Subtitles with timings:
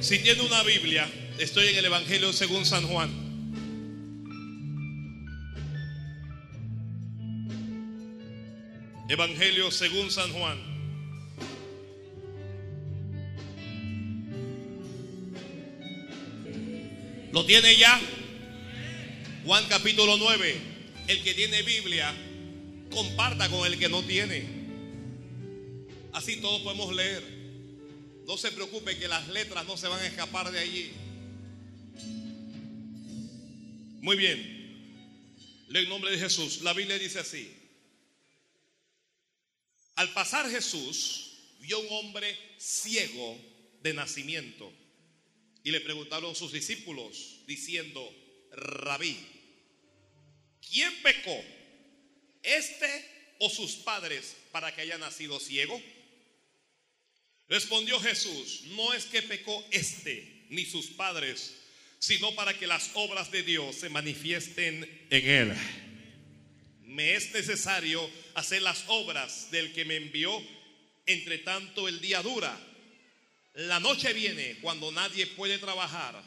[0.00, 1.08] Si tiene una Biblia,
[1.38, 3.10] estoy en el Evangelio según San Juan.
[9.08, 10.58] Evangelio según San Juan.
[17.32, 18.00] ¿Lo tiene ya?
[19.44, 20.56] Juan capítulo 9.
[21.08, 22.12] El que tiene Biblia,
[22.90, 24.44] comparta con el que no tiene.
[26.12, 27.35] Así todos podemos leer.
[28.26, 30.92] No se preocupe que las letras no se van a escapar de allí.
[34.00, 34.56] Muy bien.
[35.72, 36.62] En nombre de Jesús.
[36.62, 37.52] La Biblia dice así.
[39.94, 43.38] Al pasar Jesús vio un hombre ciego
[43.82, 44.72] de nacimiento
[45.62, 48.08] y le preguntaron sus discípulos diciendo,
[48.52, 49.16] rabí,
[50.68, 51.44] ¿quién pecó?
[52.42, 55.80] ¿Este o sus padres para que haya nacido ciego?
[57.48, 61.54] Respondió Jesús, no es que pecó este ni sus padres,
[61.98, 65.56] sino para que las obras de Dios se manifiesten en él.
[66.82, 70.42] Me es necesario hacer las obras del que me envió,
[71.06, 72.58] entre tanto el día dura.
[73.54, 76.20] La noche viene cuando nadie puede trabajar.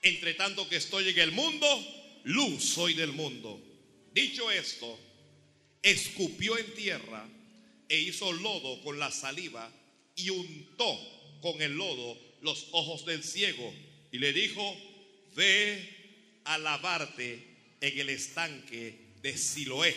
[0.00, 3.60] Entre tanto que estoy en el mundo, luz soy del mundo.
[4.12, 4.98] Dicho esto,
[5.82, 7.28] escupió en tierra
[7.88, 9.70] e hizo lodo con la saliva
[10.18, 10.98] y untó
[11.40, 13.72] con el lodo los ojos del ciego
[14.12, 14.76] y le dijo,
[15.34, 17.44] ve a lavarte
[17.80, 19.94] en el estanque de Siloé,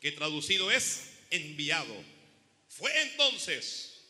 [0.00, 1.94] que traducido es enviado.
[2.68, 4.02] Fue entonces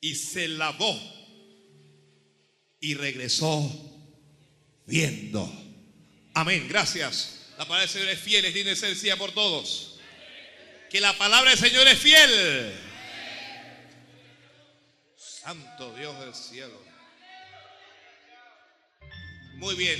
[0.00, 0.98] y se lavó
[2.80, 3.70] y regresó
[4.86, 5.50] viendo.
[6.34, 7.52] Amén, gracias.
[7.58, 9.98] La palabra del Señor es fiel, es decida por todos.
[10.90, 12.87] Que la palabra del Señor es fiel.
[15.48, 16.78] Santo Dios del cielo.
[19.54, 19.98] Muy bien.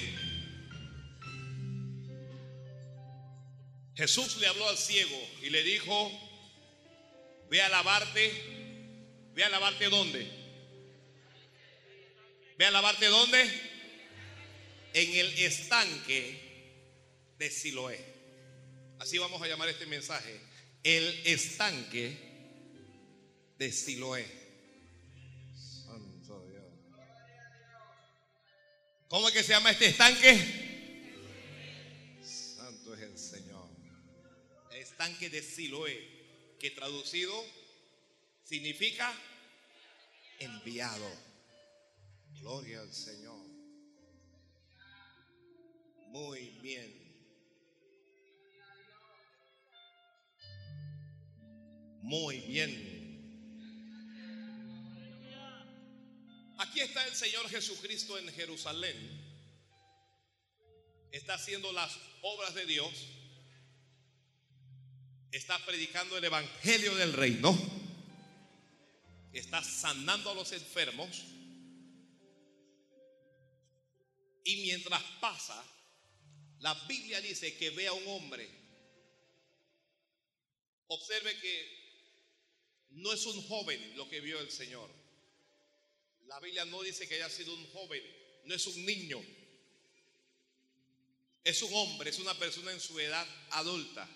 [3.95, 6.13] Jesús le habló al ciego y le dijo,
[7.49, 8.31] ve a lavarte,
[9.33, 10.31] ve a lavarte dónde.
[12.59, 13.43] Ve a lavarte dónde.
[14.93, 18.05] En el estanque de Siloé.
[18.99, 20.43] Así vamos a llamar este mensaje.
[20.83, 22.19] El estanque
[23.57, 24.38] de Siloé.
[29.09, 30.37] ¿Cómo es que se llama este estanque?
[32.23, 33.67] Santo es el Señor.
[34.71, 37.35] El estanque de Siloé, que traducido
[38.45, 39.11] significa
[40.39, 41.11] enviado.
[42.41, 43.39] Gloria al Señor.
[46.09, 47.09] Muy bien.
[52.03, 52.98] Muy bien.
[56.59, 58.97] Aquí está el Señor Jesucristo en Jerusalén.
[61.13, 62.91] Está haciendo las obras de Dios.
[65.31, 67.57] Está predicando el Evangelio del Reino.
[69.33, 71.23] Está sanando a los enfermos.
[74.43, 75.63] Y mientras pasa,
[76.59, 78.51] la Biblia dice que ve a un hombre.
[80.89, 81.79] Observe que
[82.91, 84.98] no es un joven lo que vio el Señor.
[86.29, 88.03] La Biblia no dice que haya sido un joven,
[88.45, 89.25] no es un niño.
[91.43, 94.07] Es un hombre, es una persona en su edad adulta.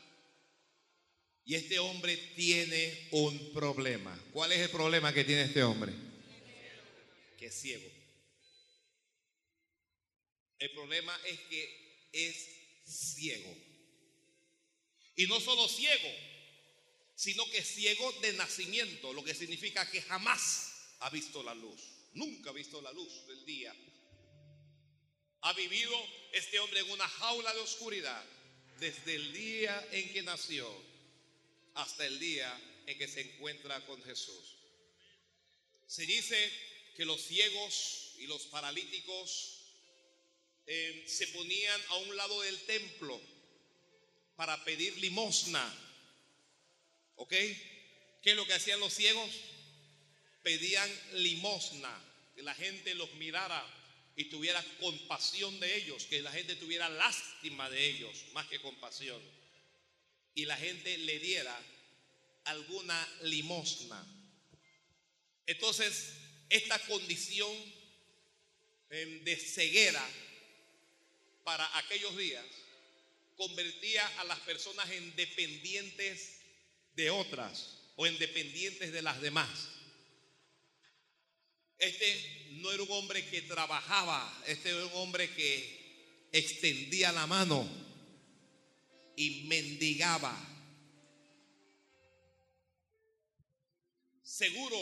[1.47, 4.17] Y este hombre tiene un problema.
[4.31, 5.95] ¿Cuál es el problema que tiene este hombre?
[7.39, 7.91] Que es ciego.
[10.59, 12.49] El problema es que es
[12.85, 13.57] ciego.
[15.17, 16.11] Y no solo ciego,
[17.15, 22.51] sino que ciego de nacimiento, lo que significa que jamás ha visto la luz, nunca
[22.51, 23.75] ha visto la luz del día.
[25.43, 25.93] Ha vivido
[26.33, 28.25] este hombre en una jaula de oscuridad
[28.79, 30.69] desde el día en que nació
[31.75, 34.57] hasta el día en que se encuentra con Jesús.
[35.87, 36.53] Se dice
[36.97, 39.59] que los ciegos y los paralíticos
[40.67, 43.21] eh, se ponían a un lado del templo
[44.37, 45.63] para pedir limosna.
[47.17, 47.31] ¿Ok?
[47.31, 49.31] ¿Qué es lo que hacían los ciegos?
[50.43, 51.93] Pedían limosna,
[52.35, 53.65] que la gente los mirara
[54.17, 59.21] y tuviera compasión de ellos, que la gente tuviera lástima de ellos, más que compasión.
[60.35, 61.59] Y la gente le diera
[62.45, 64.05] alguna limosna.
[65.47, 66.15] Entonces,
[66.49, 67.51] esta condición
[68.91, 70.07] em, de ceguera
[71.45, 72.45] para aquellos días
[73.37, 76.41] convertía a las personas en dependientes
[76.95, 79.72] de otras o en dependientes de las demás.
[81.83, 87.69] Este no era un hombre que trabajaba, este era un hombre que extendía la mano
[89.17, 90.33] y mendigaba.
[94.23, 94.79] Seguro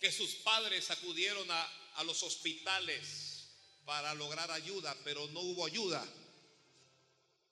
[0.00, 1.64] que sus padres acudieron a,
[1.96, 3.50] a los hospitales
[3.84, 6.02] para lograr ayuda, pero no hubo ayuda.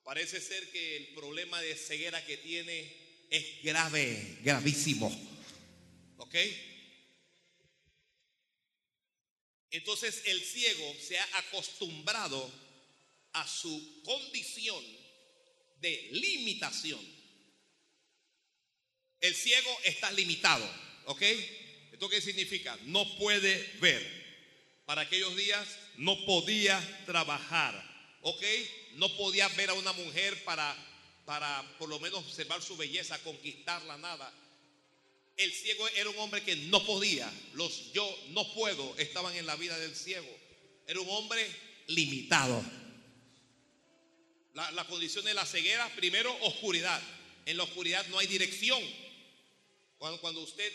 [0.05, 5.15] Parece ser que el problema de ceguera que tiene es grave, gravísimo.
[6.17, 6.35] ¿Ok?
[9.71, 12.51] Entonces el ciego se ha acostumbrado
[13.33, 14.85] a su condición
[15.81, 17.01] de limitación.
[19.21, 20.69] El ciego está limitado,
[21.07, 21.23] ¿ok?
[21.93, 22.77] ¿Esto qué significa?
[22.85, 24.21] No puede ver.
[24.87, 25.69] Para aquellos días
[25.99, 27.75] no podía trabajar,
[28.23, 28.43] ¿ok?
[28.95, 30.75] No podía ver a una mujer para,
[31.25, 34.33] para por lo menos observar su belleza, conquistarla, nada.
[35.41, 37.33] El ciego era un hombre que no podía.
[37.55, 40.29] Los yo no puedo estaban en la vida del ciego.
[40.87, 41.47] Era un hombre
[41.87, 42.63] limitado.
[44.53, 47.01] La, condición de la ceguera, primero, oscuridad.
[47.47, 48.83] En la oscuridad no hay dirección.
[49.97, 50.71] Cuando, cuando, usted,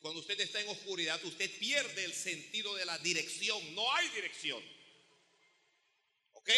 [0.00, 3.74] cuando usted está en oscuridad, usted pierde el sentido de la dirección.
[3.74, 4.62] No hay dirección.
[6.32, 6.50] ¿Ok?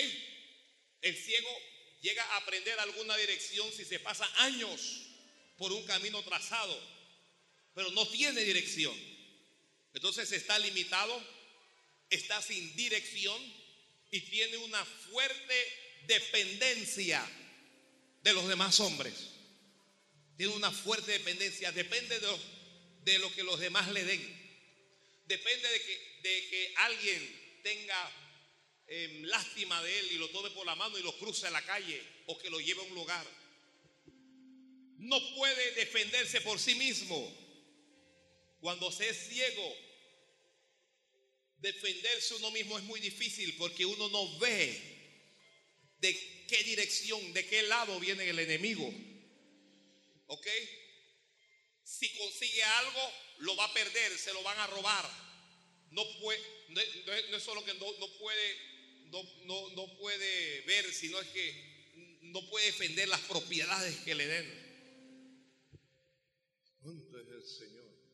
[1.02, 1.50] El ciego
[2.02, 5.08] llega a aprender alguna dirección si se pasa años
[5.58, 6.99] por un camino trazado
[7.80, 8.94] pero no tiene dirección.
[9.94, 11.18] Entonces está limitado,
[12.10, 13.42] está sin dirección
[14.10, 15.54] y tiene una fuerte
[16.06, 17.26] dependencia
[18.22, 19.14] de los demás hombres.
[20.36, 24.20] Tiene una fuerte dependencia, depende de lo, que los demás le den.
[25.24, 25.80] Depende de
[26.50, 28.12] que, alguien tenga
[28.88, 31.64] eh, lástima de él y lo tome por la mano y lo cruce a la
[31.64, 33.26] calle o que lo lleve a un lugar.
[34.98, 37.39] No puede defenderse por sí mismo.
[38.60, 39.76] Cuando se es ciego,
[41.58, 44.80] defenderse uno mismo es muy difícil porque uno no ve
[45.98, 48.92] de qué dirección, de qué lado viene el enemigo.
[50.26, 50.46] ¿Ok?
[51.84, 55.10] Si consigue algo, lo va a perder, se lo van a robar.
[55.90, 58.56] No, puede, no, es solo que no, puede,
[59.06, 64.69] no, no puede ver, sino es que no puede defender las propiedades que le den.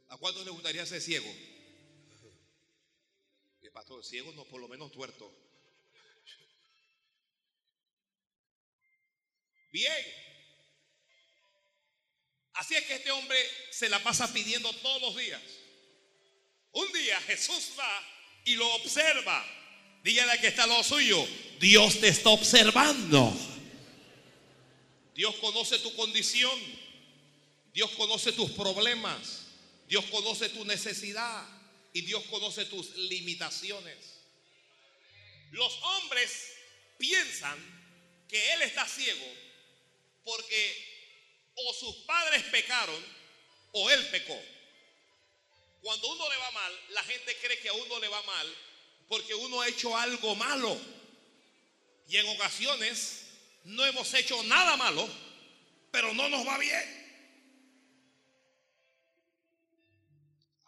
[0.08, 1.32] ¿A cuántos les gustaría ser ciego?
[3.60, 5.32] Que pastor, ciego no, por lo menos tuerto.
[9.72, 10.06] Bien.
[12.54, 13.38] Así es que este hombre
[13.70, 15.42] se la pasa pidiendo todos los días.
[16.72, 18.02] Un día Jesús va
[18.44, 19.44] y lo observa.
[20.02, 21.26] Dígale a que está lo suyo.
[21.58, 23.32] Dios te está observando.
[25.14, 26.58] Dios conoce tu condición.
[27.72, 29.45] Dios conoce tus problemas.
[29.88, 31.46] Dios conoce tu necesidad
[31.92, 33.96] y Dios conoce tus limitaciones.
[35.52, 36.52] Los hombres
[36.98, 37.58] piensan
[38.28, 39.26] que Él está ciego
[40.24, 40.96] porque
[41.54, 43.02] o sus padres pecaron
[43.72, 44.38] o Él pecó.
[45.80, 48.56] Cuando uno le va mal, la gente cree que a uno le va mal
[49.08, 50.76] porque uno ha hecho algo malo.
[52.08, 53.22] Y en ocasiones
[53.64, 55.08] no hemos hecho nada malo,
[55.90, 57.05] pero no nos va bien.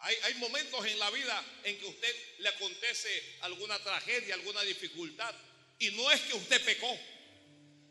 [0.01, 5.35] Hay, momentos en la vida en que usted le acontece alguna tragedia, alguna dificultad.
[5.81, 6.99] Y no es que usted pecó,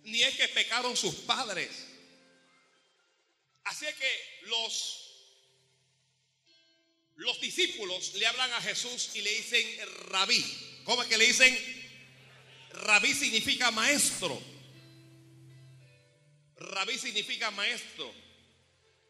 [0.04, 1.70] ni es que pecaron sus padres.
[3.66, 5.12] Así que los,
[7.16, 10.44] los discípulos le hablan a Jesús y le dicen rabí.
[10.86, 11.58] ¿Cómo es que le dicen?
[12.72, 14.42] Rabí significa maestro.
[16.56, 18.14] Rabí significa maestro.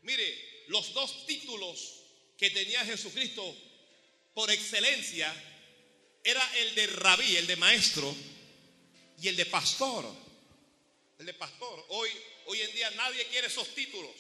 [0.01, 1.97] Mire, los dos títulos
[2.38, 3.56] que tenía Jesucristo
[4.34, 5.34] por excelencia
[6.24, 8.15] era el de rabí, el de maestro,
[9.20, 10.06] y el de pastor.
[11.17, 11.86] El de pastor.
[11.89, 12.10] Hoy,
[12.46, 14.13] hoy en día nadie quiere esos títulos.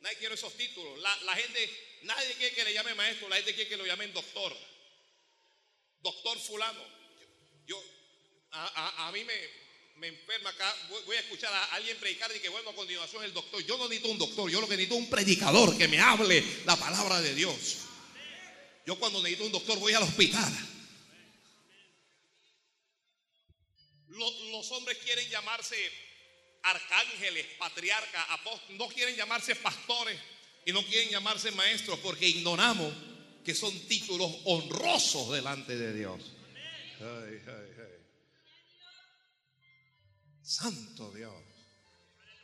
[0.00, 0.98] Nadie quiere esos títulos.
[1.00, 4.56] La, gente, nadie quiere que le llame maestro, la gente quiere que lo llamen doctor.
[6.00, 6.84] Doctor fulano.
[7.66, 7.82] Yo,
[8.52, 9.34] a mí me,
[9.98, 10.72] me enferma acá,
[11.06, 13.64] voy, a escuchar a alguien predicar y que bueno, a continuación el doctor.
[13.64, 16.44] Yo no necesito un doctor, yo lo que necesito es un predicador que me hable
[16.64, 17.78] la palabra de Dios.
[18.86, 20.52] Yo cuando necesito un doctor voy al hospital.
[24.08, 25.76] Los, hombres quieren llamarse
[26.62, 30.18] arcángeles, patriarcas, apóstoles, no quieren llamarse pastores
[30.66, 32.92] y no quieren llamarse maestros porque ignoramos
[33.44, 36.20] que son títulos honrosos delante de Dios.
[37.00, 37.77] Ay, ay.
[40.48, 41.34] Santo Dios.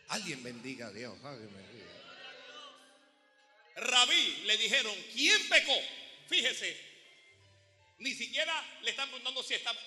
[0.08, 1.16] Alguien bendiga a Dios.
[3.76, 5.76] Rabí le dijeron, ¿quién pecó?
[6.28, 6.94] Fíjese,
[7.98, 9.78] Ni siquiera le están preguntando si, está, eh,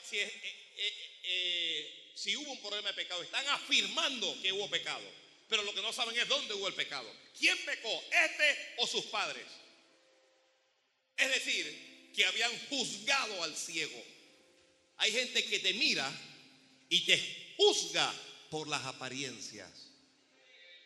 [0.78, 3.22] eh, eh, si hubo un problema de pecado.
[3.22, 5.08] Están afirmando que hubo pecado.
[5.48, 7.14] Pero lo que no saben es dónde hubo el pecado.
[7.38, 8.04] ¿Quién pecó?
[8.12, 9.46] ¿Este o sus padres?
[11.16, 14.04] Es decir, que habían juzgado al ciego.
[14.98, 16.12] Hay gente que te mira
[16.90, 18.14] y te juzga
[18.50, 19.70] por las apariencias,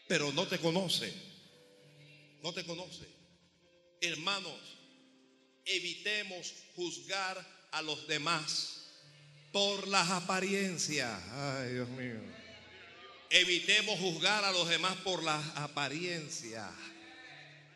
[0.07, 1.13] pero no te conoce.
[2.41, 3.07] No te conoce.
[4.01, 4.59] Hermanos,
[5.65, 8.81] evitemos juzgar a los demás
[9.51, 11.21] por las apariencias.
[11.31, 12.19] Ay, Dios mío.
[13.29, 16.69] Evitemos juzgar a los demás por las apariencias.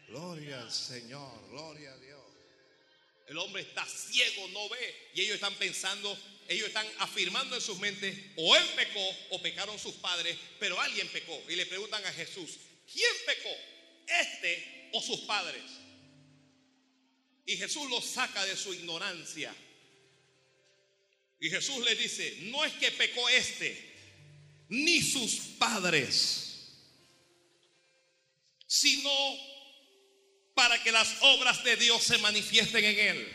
[0.07, 2.04] Gloria al Señor, gloria a Dios.
[3.27, 5.09] El hombre está ciego, no ve.
[5.15, 6.17] Y ellos están pensando,
[6.47, 11.07] ellos están afirmando en sus mentes, o él pecó o pecaron sus padres, pero alguien
[11.09, 11.41] pecó.
[11.49, 12.51] Y le preguntan a Jesús,
[12.91, 13.55] ¿quién pecó?
[14.07, 15.63] ¿Este o sus padres?
[17.45, 19.53] Y Jesús los saca de su ignorancia.
[21.39, 23.93] Y Jesús les dice, no es que pecó este,
[24.69, 26.73] ni sus padres,
[28.65, 29.54] sino
[30.55, 33.27] para que las obras de Dios se manifiesten en él.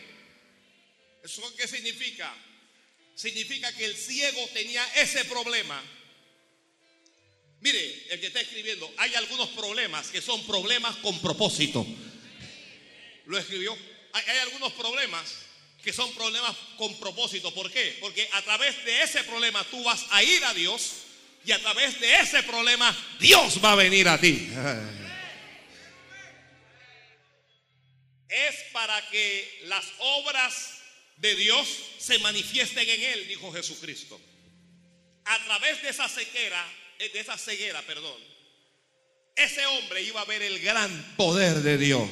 [1.22, 2.34] ¿Eso qué significa?
[3.14, 5.80] Significa que el ciego tenía ese problema.
[7.60, 11.86] Mire, el que está escribiendo, hay algunos problemas que son problemas con propósito.
[13.26, 13.76] Lo escribió.
[14.12, 15.34] Hay, algunos problemas
[15.84, 17.52] que son problemas con propósito.
[17.52, 17.98] ¿Por qué?
[18.00, 20.92] Porque a través de ese problema tú vas a ir a Dios
[21.44, 24.48] y a través de ese problema Dios va a venir a ti.
[28.30, 30.78] Es para que las obras
[31.16, 31.68] de Dios
[31.98, 34.20] se manifiesten en él, dijo Jesucristo.
[35.24, 36.64] A través de esa ceguera,
[36.98, 38.16] de esa ceguera, perdón,
[39.36, 42.08] ese hombre iba a ver el gran poder de Dios.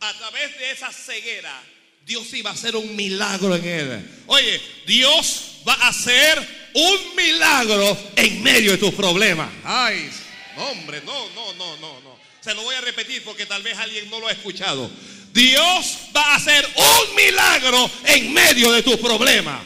[0.00, 1.62] A través de esa ceguera,
[2.04, 4.10] Dios iba a hacer un milagro en él.
[4.26, 6.38] Oye, Dios va a hacer
[6.74, 9.50] un milagro en medio de tus problemas.
[9.64, 10.10] Ay,
[10.56, 12.13] hombre, no, no, no, no, no.
[12.44, 14.90] Se lo voy a repetir porque tal vez alguien no lo ha escuchado.
[15.32, 19.62] Dios va a hacer un milagro en medio de tus problemas.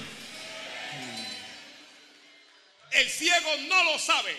[2.93, 4.37] El ciego no lo sabe,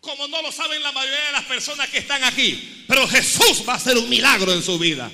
[0.00, 2.84] como no lo saben la mayoría de las personas que están aquí.
[2.86, 5.10] Pero Jesús va a hacer un milagro en su vida.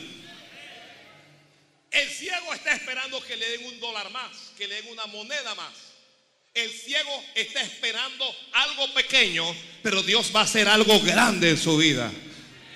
[1.91, 5.55] El ciego está esperando que le den un dólar más, que le den una moneda
[5.55, 5.73] más.
[6.53, 11.79] El ciego está esperando algo pequeño, pero Dios va a hacer algo grande en su
[11.79, 12.13] vida.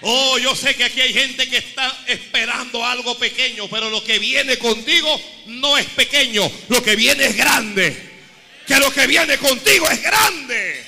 [0.09, 4.21] Oh, yo sé que aquí hay gente que está esperando algo pequeño, pero lo que
[4.21, 8.21] viene contigo no es pequeño, lo que viene es grande.
[8.69, 10.85] Que lo que viene contigo es grande.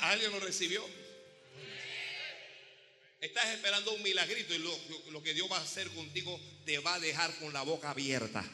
[0.00, 0.84] ¿Alguien lo recibió?
[3.20, 4.76] Estás esperando un milagrito y lo,
[5.12, 8.44] lo, que Dios va a hacer contigo te va a dejar con la boca abierta.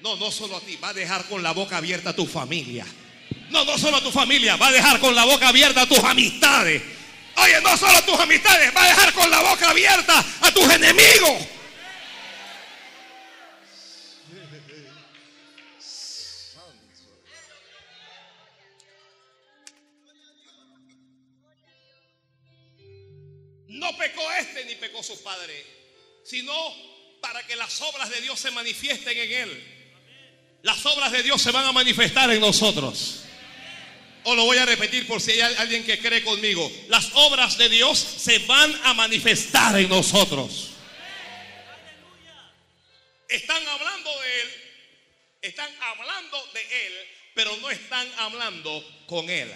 [0.00, 2.86] No, no solo a ti, va a dejar con la boca abierta a tu familia.
[3.50, 5.98] No, no solo a tu familia, va a dejar con la boca abierta a tus
[5.98, 6.82] amistades.
[7.36, 10.64] Oye, no solo a tus amistades, va a dejar con la boca abierta a tus
[10.72, 11.48] enemigos.
[23.68, 25.64] No pecó este ni pecó su padre,
[26.24, 26.52] sino
[27.20, 29.81] para que las obras de Dios se manifiesten en él.
[30.62, 33.24] Las obras de Dios se van a manifestar en nosotros.
[34.24, 36.70] O lo voy a repetir por si hay alguien que cree conmigo.
[36.88, 40.70] Las obras de Dios se van a manifestar en nosotros.
[43.28, 44.48] Están hablando de Él.
[45.42, 46.92] Están hablando de Él,
[47.34, 49.52] pero no están hablando con Él.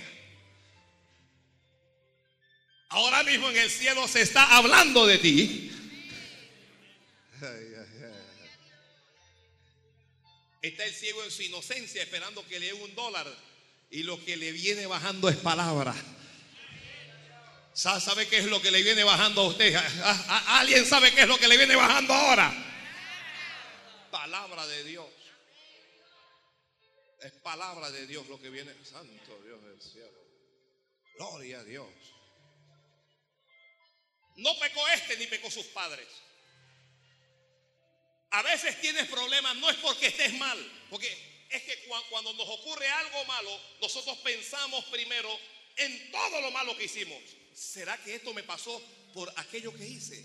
[2.88, 5.70] Ahora mismo en el cielo se está hablando de ti.
[10.66, 13.32] Está el ciego en su inocencia esperando que le dé un dólar
[13.88, 15.94] y lo que le viene bajando es palabra.
[17.72, 19.76] ¿Sabe qué es lo que le viene bajando a usted?
[20.48, 22.52] ¿Alguien sabe qué es lo que le viene bajando ahora?
[24.10, 25.06] Palabra de Dios.
[27.20, 28.74] Es palabra de Dios lo que viene.
[28.84, 30.18] Santo Dios del cielo.
[31.16, 31.86] Gloria a Dios.
[34.34, 36.08] No pecó este ni pecó sus padres.
[38.36, 40.58] A veces tienes problemas, no es porque estés mal,
[40.90, 41.10] porque
[41.48, 43.50] es que cuando nos ocurre algo malo,
[43.80, 45.30] nosotros pensamos primero
[45.76, 47.18] en todo lo malo que hicimos.
[47.54, 48.78] ¿Será que esto me pasó
[49.14, 50.22] por aquello que hice?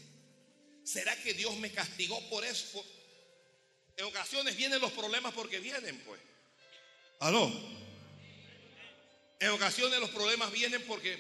[0.84, 2.86] ¿Será que Dios me castigó por eso?
[3.96, 6.20] En ocasiones vienen los problemas porque vienen, pues.
[7.22, 7.50] ¿Aló?
[9.40, 11.18] En ocasiones los problemas vienen porque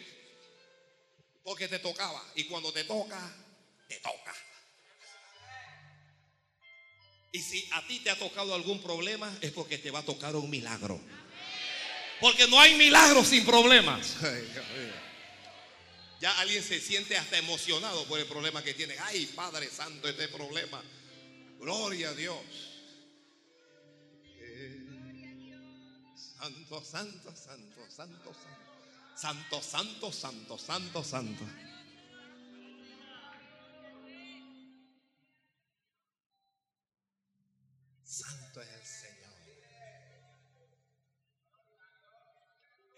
[1.41, 2.21] Porque te tocaba.
[2.35, 3.33] Y cuando te toca,
[3.87, 4.35] te toca.
[7.31, 10.35] Y si a ti te ha tocado algún problema, es porque te va a tocar
[10.35, 10.99] un milagro.
[12.19, 14.15] Porque no hay milagros sin problemas.
[16.21, 18.95] Ya alguien se siente hasta emocionado por el problema que tiene.
[19.05, 20.79] Ay, Padre Santo, este problema.
[21.59, 22.37] Gloria a Dios.
[26.37, 28.61] Santo, santo, santo, santo, santo.
[29.15, 31.43] Santo, santo, santo, santo, santo.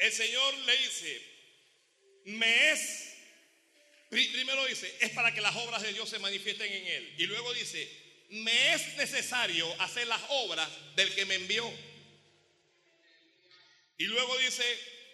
[0.04, 1.22] El Señor le dice,
[2.26, 3.14] me es,
[4.10, 7.16] primero dice, es para que las obras de Dios se manifiesten en él.
[7.20, 7.90] Y luego dice,
[8.32, 11.72] me es necesario hacer las obras del que me envió.
[13.98, 14.66] Y luego dice,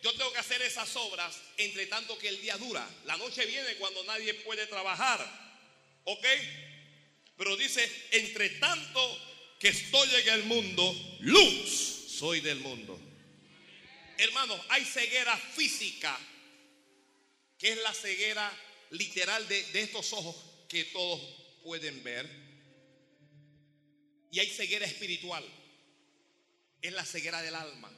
[0.01, 2.89] yo tengo que hacer esas obras entre tanto que el día dura.
[3.05, 5.21] La noche viene cuando nadie puede trabajar.
[6.05, 6.25] ¿Ok?
[7.37, 12.99] Pero dice, entre tanto que estoy en el mundo, luz soy del mundo.
[14.19, 16.17] Hermanos, hay ceguera física,
[17.57, 18.51] que es la ceguera
[18.91, 20.35] literal de, de estos ojos
[20.67, 21.21] que todos
[21.63, 22.29] pueden ver.
[24.31, 25.43] Y hay ceguera espiritual,
[26.81, 27.91] es la ceguera del alma.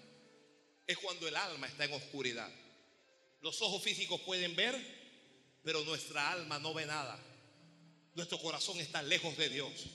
[0.88, 2.52] Es cuando el alma está en oscuridad.
[3.42, 4.76] Los ojos físicos pueden ver,
[5.64, 7.20] pero nuestra alma no ve nada.
[8.14, 9.88] Nuestro corazón está lejos de Dios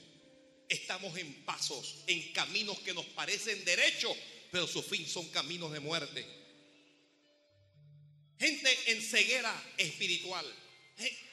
[0.69, 4.15] estamos en pasos, en caminos que nos parecen derechos,
[4.51, 6.25] pero su fin son caminos de muerte.
[8.39, 10.45] Gente en ceguera espiritual.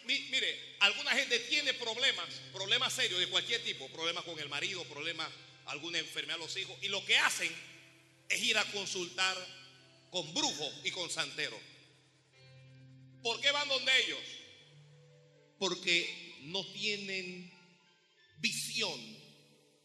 [0.06, 5.28] mire, alguna gente tiene problemas, problemas serios de cualquier tipo, problemas con el marido, problemas,
[5.66, 7.50] alguna enfermedad los hijos, y lo que hacen
[8.28, 9.36] es ir a consultar
[10.10, 11.60] con brujos y con santeros.
[13.22, 14.20] ¿Por qué van donde ellos?
[15.58, 17.50] Porque no tienen
[18.38, 19.00] visión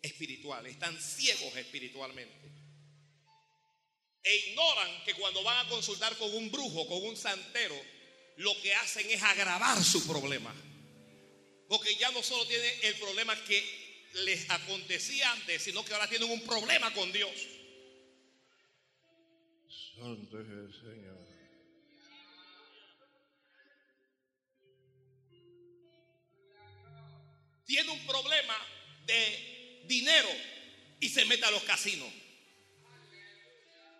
[0.01, 2.38] espiritual, están ciegos espiritualmente.
[4.23, 7.79] E ignoran que cuando van a consultar con un brujo, con un santero,
[8.37, 10.53] lo que hacen es agravar su problema.
[11.67, 13.63] Porque ya no solo tienen el problema que
[14.13, 17.31] les acontecía antes, sino que ahora tienen un problema con Dios.
[19.95, 21.19] Santo es el Señor.
[27.65, 28.57] Tiene un problema
[29.05, 30.29] de dinero
[30.99, 32.11] y se mete a los casinos.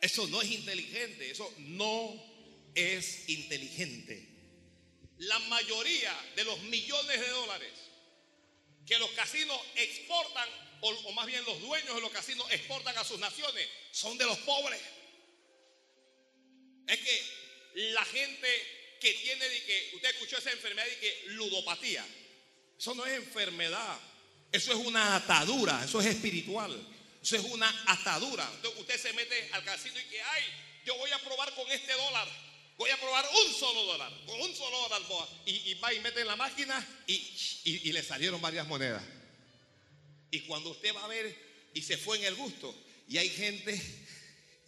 [0.02, 2.14] Eso no es inteligente, eso no
[2.74, 4.28] es inteligente.
[5.18, 7.72] La mayoría de los millones de dólares
[8.86, 10.48] que los casinos exportan,
[10.82, 14.38] o, más bien los dueños de los casinos exportan a sus naciones, son de los
[14.40, 14.82] pobres.
[16.88, 17.24] Es que
[17.94, 18.48] la gente
[19.00, 22.06] que tiene, de que, usted escuchó esa enfermedad de que ludopatía,
[22.78, 24.00] eso no es enfermedad,
[24.52, 26.76] eso es una atadura, eso es espiritual.
[27.22, 28.50] Eso es una atadura.
[28.78, 30.44] Usted se mete al casino y que, ay,
[30.86, 32.28] yo voy a probar con este dólar.
[32.78, 34.12] Voy a probar un solo dólar.
[34.26, 35.02] Con un solo dólar.
[35.46, 39.04] Y, va y mete en la máquina y, le salieron varias monedas.
[40.32, 41.36] Y cuando usted va a ver
[41.74, 42.74] y se fue en el gusto.
[43.08, 43.82] Y hay gente,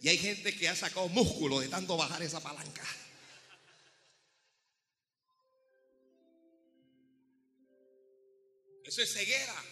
[0.00, 2.86] y hay gente que ha sacado músculo de tanto bajar esa palanca.
[8.84, 9.71] Eso es ceguera.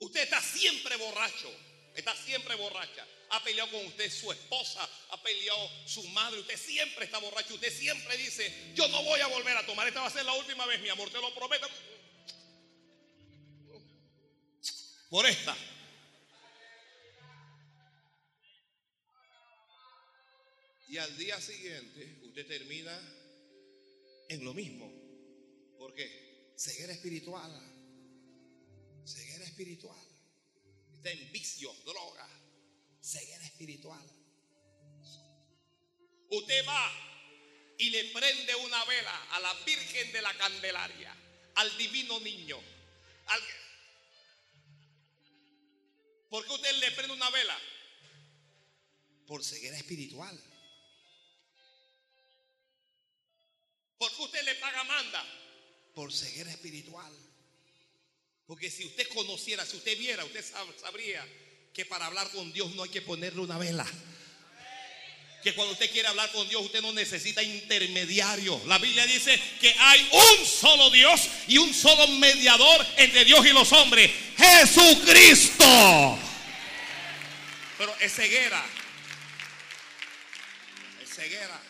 [0.00, 1.50] Usted está siempre borracho,
[1.94, 3.06] está siempre borracha.
[3.30, 7.72] Ha peleado con usted su esposa, ha peleado su madre, usted siempre está borracho, usted
[7.72, 10.64] siempre dice, yo no voy a volver a tomar, esta va a ser la última
[10.66, 11.68] vez, mi amor, te lo prometo.
[15.10, 15.56] Por esta.
[20.88, 22.98] Y al día siguiente usted termina
[24.28, 24.90] en lo mismo.
[25.76, 26.54] ¿Por qué?
[26.56, 27.77] Ceguera espiritual
[29.58, 29.98] espiritual.
[30.96, 32.28] Está en vicios, droga,
[33.02, 34.04] ceguera espiritual.
[36.30, 36.92] Usted va
[37.78, 41.16] y le prende una vela a la Virgen de la Candelaria,
[41.56, 42.60] al divino niño.
[43.26, 43.40] Al...
[46.30, 47.58] ¿Por qué usted le prende una vela?
[49.26, 50.38] Por ceguera espiritual.
[53.98, 55.24] ¿Por qué usted le paga manda?
[55.94, 57.27] Por ceguera espiritual.
[58.48, 60.42] Porque si usted conociera, si usted viera, usted
[60.80, 61.22] sabría
[61.74, 63.86] que para hablar con Dios no hay que ponerle una vela.
[65.42, 68.58] Que cuando usted quiere hablar con Dios, usted no necesita intermediario.
[68.66, 73.50] La Biblia dice que hay un solo Dios y un solo mediador entre Dios y
[73.50, 74.10] los hombres.
[74.38, 76.18] Jesucristo.
[77.76, 78.64] Pero es ceguera.
[81.02, 81.60] Es ceguera.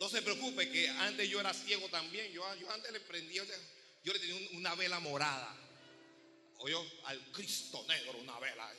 [0.00, 2.32] No se preocupe que antes yo era ciego también.
[2.32, 3.44] Yo, antes le prendía,
[4.06, 5.52] yo le tenía una vela morada.
[6.58, 8.72] O yo al Cristo negro una vela.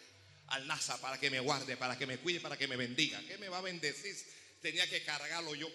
[0.48, 3.22] Al NASA para que me guarde, para que me cuide, para que me bendiga.
[3.28, 4.16] ¿Qué me va a bendecir?
[4.62, 5.70] Tenía que cargarlo yo.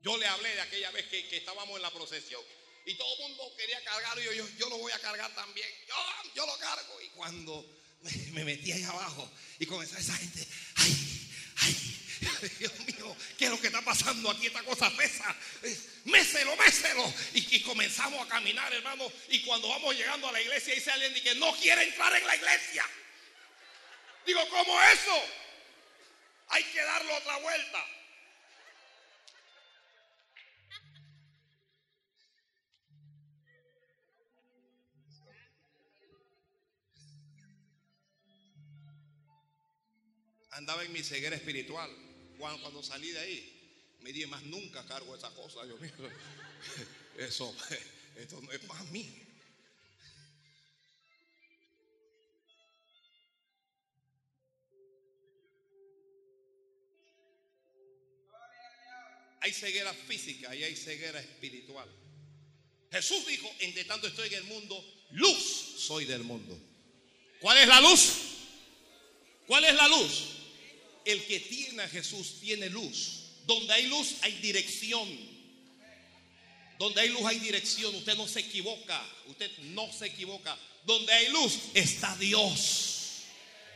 [0.00, 2.40] Yo le hablé de aquella vez que, estábamos en la procesión
[2.86, 5.68] y todo el mundo quería cargarlo y yo, yo, yo lo voy a cargar también.
[5.88, 5.94] Yo,
[6.36, 7.02] yo lo cargo.
[7.02, 7.68] Y cuando
[8.32, 9.28] me, metí ahí abajo
[9.58, 11.07] y comenzó esa gente, ay,
[12.58, 14.46] Dios mío, ¿qué es lo que está pasando aquí?
[14.46, 15.34] Esta cosa pesa.
[16.04, 17.12] Méselo, méselo.
[17.34, 19.10] Y, comenzamos a caminar, hermano.
[19.28, 22.36] Y cuando vamos llegando a la iglesia, dice alguien que no quiere entrar en la
[22.36, 22.84] iglesia.
[24.26, 25.24] Digo, ¿cómo eso?
[26.48, 27.84] Hay que darle otra vuelta.
[40.58, 42.07] andaba en mi ceguera espiritual.
[42.38, 45.76] Cuando, salí de ahí, me dije, más nunca cargo esa cosa, mío.
[47.18, 47.54] Eso,
[48.16, 49.24] esto no es para mí.
[59.40, 61.88] Hay ceguera física y hay ceguera espiritual.
[62.90, 66.58] Jesús dijo, entre tanto estoy en el mundo, luz soy del mundo.
[67.40, 68.12] ¿Cuál es la luz?
[69.46, 70.37] ¿Cuál es la luz?
[71.04, 73.24] El que tiene a Jesús tiene luz.
[73.46, 75.08] Donde hay luz hay dirección.
[76.78, 77.94] Donde hay luz hay dirección.
[77.94, 79.04] Usted no se equivoca.
[79.26, 80.56] Usted no se equivoca.
[80.84, 83.24] Donde hay luz está Dios.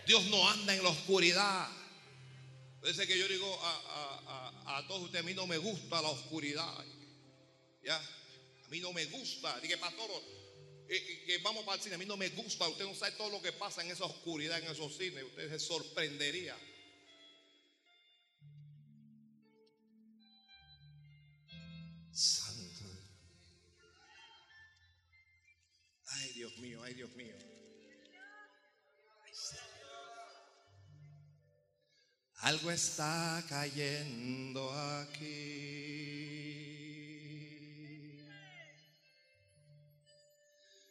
[0.07, 1.69] Dios no anda en la oscuridad.
[2.81, 6.85] Parece que yo digo a, todos ustedes, a mí no me gusta la oscuridad.
[7.83, 7.97] ¿Ya?
[7.97, 9.59] A mí no me gusta.
[9.61, 10.11] Dije, pastor,
[10.89, 11.95] eh, eh, que vamos para el cine.
[11.95, 12.69] A mí no me gusta.
[12.69, 15.25] Usted no sabe todo lo que pasa en esa oscuridad, en esos cines.
[15.25, 16.57] Usted se sorprendería.
[22.13, 22.85] Santo.
[26.07, 27.35] Ay, Dios mío, ay, Dios mío.
[32.43, 35.73] Algo está cayendo aquí.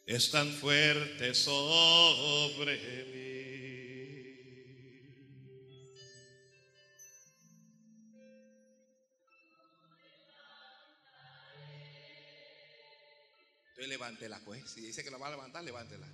[0.06, 3.31] Es tan fuerte sobre mí.
[14.22, 14.62] Levántela, pues.
[14.70, 16.06] Si dice que la va a levantar, levántela.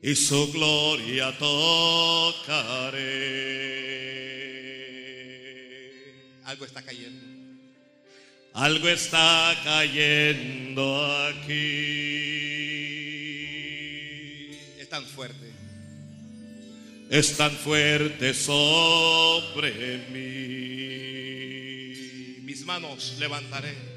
[0.00, 3.02] Y su gloria tocaré.
[6.44, 7.24] Algo está cayendo.
[8.54, 11.54] Algo está cayendo aquí.
[14.78, 15.52] Es tan fuerte.
[17.10, 21.34] Es tan fuerte sobre mí.
[22.42, 23.93] Mis manos levantaré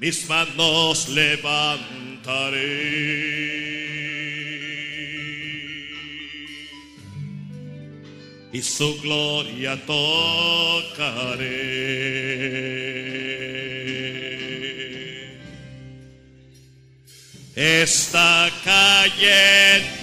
[0.00, 2.60] mis manos levantaré.
[8.52, 11.60] Y su gloria tocaré.
[17.54, 20.00] Está cayendo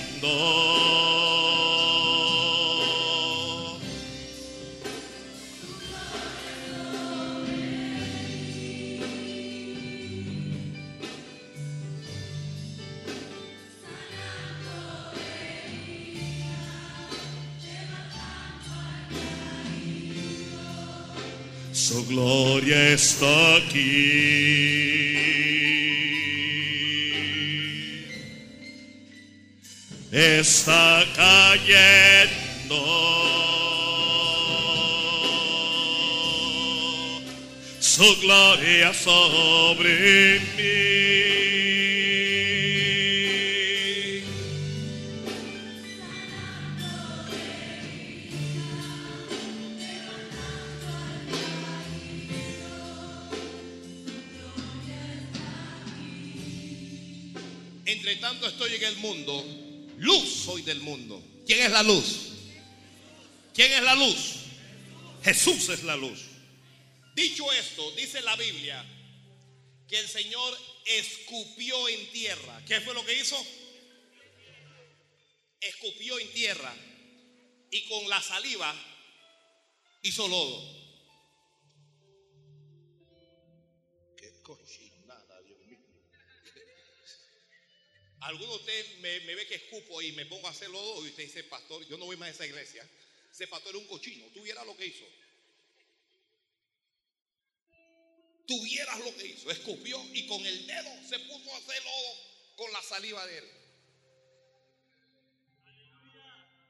[22.07, 24.47] gloria está aquí.
[30.11, 32.37] Está cayendo.
[37.79, 41.46] Su gloria sobre mí.
[58.97, 59.43] Mundo,
[59.97, 61.23] luz soy del mundo.
[61.45, 62.29] ¿Quién es la luz?
[63.53, 64.35] ¿Quién es la luz?
[65.23, 66.19] Jesús es la luz.
[67.15, 68.85] Dicho esto, dice la Biblia
[69.87, 72.61] que el Señor escupió en tierra.
[72.67, 73.37] ¿Qué fue lo que hizo?
[75.59, 76.75] Escupió en tierra
[77.71, 78.73] y con la saliva
[80.03, 80.77] hizo lodo.
[88.21, 91.23] Alguno de ustedes me, ve que escupo y me pongo a hacer lodo y usted
[91.23, 92.87] dice, pastor, yo no voy más a esa iglesia.
[93.31, 94.25] Ese pastor era un cochino.
[94.33, 95.05] Tuviera lo que hizo.
[98.47, 99.51] Tuvieras lo que hizo.
[99.51, 102.17] Escupió y con el dedo se puso a hacer lodo
[102.55, 103.51] con la saliva de él.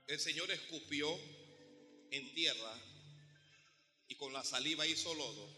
[0.08, 1.18] El Señor escupió
[2.12, 2.82] en tierra
[4.10, 5.50] y con la saliva hizo lodo.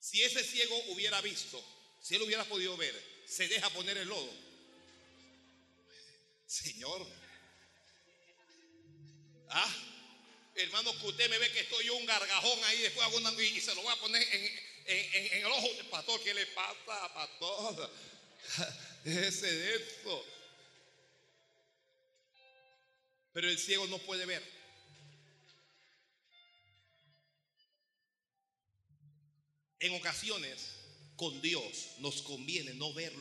[0.00, 1.62] Si ese ciego hubiera visto,
[2.00, 4.30] si él hubiera podido ver, se deja poner el lodo.
[6.46, 7.06] Señor,
[9.50, 9.74] ah,
[10.54, 13.82] hermano, que usted me ve que estoy un gargajón ahí, después hago y, se lo
[13.82, 14.22] voy a poner
[14.86, 16.22] en, el ojo del pastor.
[16.22, 17.90] ¿Qué le pasa, pastor?
[19.04, 20.26] Ese de eso.
[23.32, 24.42] Pero el ciego no puede ver.
[29.80, 30.83] En ocasiones,
[31.16, 33.12] con Dios nos conviene no ver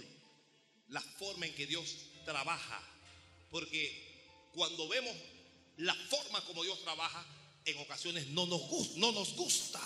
[0.89, 2.81] la forma en que Dios trabaja.
[3.49, 5.15] Porque cuando vemos
[5.77, 7.25] la forma como Dios trabaja,
[7.65, 9.81] en ocasiones no nos, gusta, no nos gusta.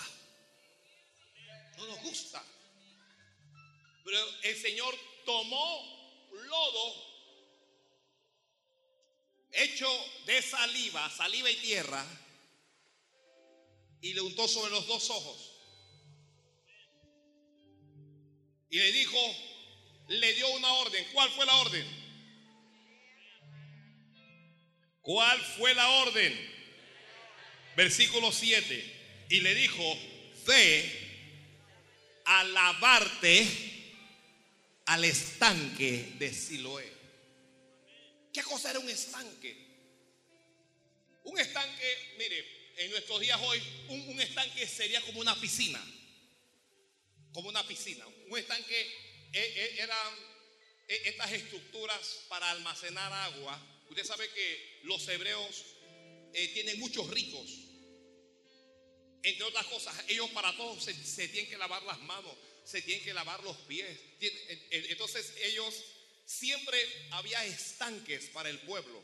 [1.77, 2.43] No nos gusta.
[4.03, 7.07] Pero el Señor tomó lodo
[9.51, 9.87] hecho
[10.25, 12.05] de saliva, saliva y tierra,
[14.01, 15.56] y le untó sobre los dos ojos.
[18.69, 19.17] Y le dijo,
[20.09, 21.05] le dio una orden.
[21.13, 21.85] ¿Cuál fue la orden?
[25.01, 26.33] ¿Cuál fue la orden?
[27.75, 29.25] Versículo 7.
[29.29, 29.83] Y le dijo,
[30.45, 31.07] ve
[32.25, 33.47] a lavarte
[34.85, 36.91] al estanque de Siloé.
[38.33, 39.65] ¿Qué cosa era un estanque?
[41.23, 45.81] Un estanque, mire, en nuestros días hoy, un, un estanque sería como una piscina
[47.37, 48.03] como una piscina.
[48.27, 50.13] Un estanque eh, eh, eran
[50.87, 53.59] eh, estas estructuras para almacenar agua.
[53.89, 55.63] Usted sabe que los hebreos
[56.53, 57.49] tienen muchos ritos.
[59.23, 63.03] Entre otras cosas, ellos para todos se, se, tienen que lavar las manos, se tienen
[63.03, 63.97] que lavar los pies.
[64.69, 65.73] Entonces ellos
[66.25, 66.79] siempre
[67.11, 69.01] había estanques para el pueblo.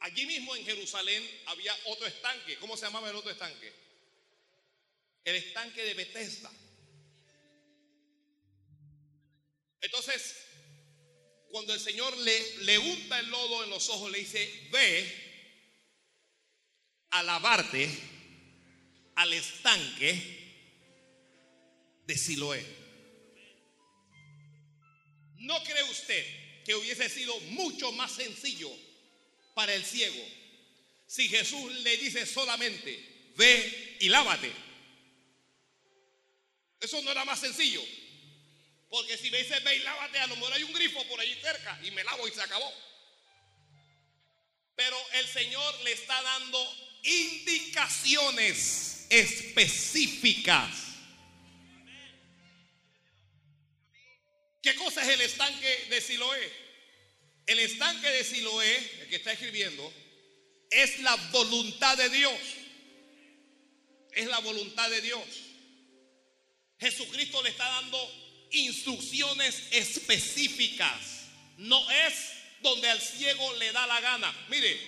[0.00, 2.56] Allí mismo en Jerusalén había otro estanque.
[2.56, 3.72] ¿Cómo se llamaba el otro estanque?
[5.24, 6.50] El estanque de Bethesda.
[11.60, 15.14] Cuando el Señor le, le unta el lodo en los ojos, le dice, ve
[17.10, 17.86] a lavarte
[19.16, 20.38] al estanque
[22.06, 22.64] de Siloé.
[25.40, 28.70] ¿No cree usted que hubiese sido mucho más sencillo
[29.54, 30.24] para el ciego
[31.06, 34.50] si Jesús le dice solamente, ve y lávate?
[36.80, 37.82] Eso no era más sencillo.
[38.90, 41.32] Porque si me dice ve y lávate, a lo mejor hay un grifo por ahí
[41.40, 42.74] cerca y me lavo y se acabó.
[44.74, 50.70] Pero el Señor le está dando indicaciones específicas.
[54.60, 56.52] ¿Qué cosa es el estanque de Siloé?
[57.46, 59.94] El estanque de Siloé, el que está escribiendo,
[60.68, 62.40] es la voluntad de Dios.
[64.12, 65.24] Es la voluntad de Dios.
[66.80, 71.28] Jesucristo le está dando instrucciones específicas.
[71.58, 72.14] No es
[72.62, 74.34] donde al ciego le da la gana.
[74.48, 74.78] Mire,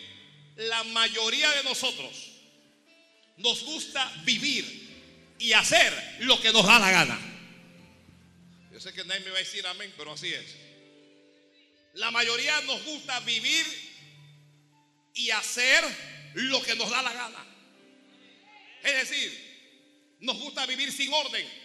[0.56, 2.30] la mayoría de nosotros
[3.36, 4.64] nos gusta vivir
[5.38, 7.18] y hacer lo que nos da la gana.
[8.72, 10.56] Yo sé que nadie me va a decir amén, pero así es.
[11.94, 13.66] La mayoría nos gusta vivir
[15.14, 15.84] y hacer
[16.34, 17.46] lo que nos da la gana.
[18.82, 21.61] Es decir, nos gusta vivir sin orden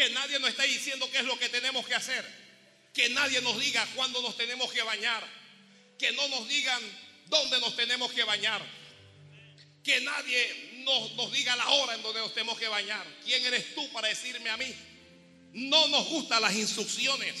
[0.00, 2.24] que nadie nos está diciendo qué es lo que tenemos que hacer.
[2.94, 5.22] Que nadie nos diga cuándo nos tenemos que bañar.
[5.98, 6.80] Que no nos digan
[7.26, 8.62] dónde nos tenemos que bañar.
[9.84, 13.06] Que nadie nos, nos diga la hora en donde nos tenemos que bañar.
[13.26, 14.74] ¿Quién eres tú para decirme a mí?
[15.52, 17.34] No nos gustan las instrucciones.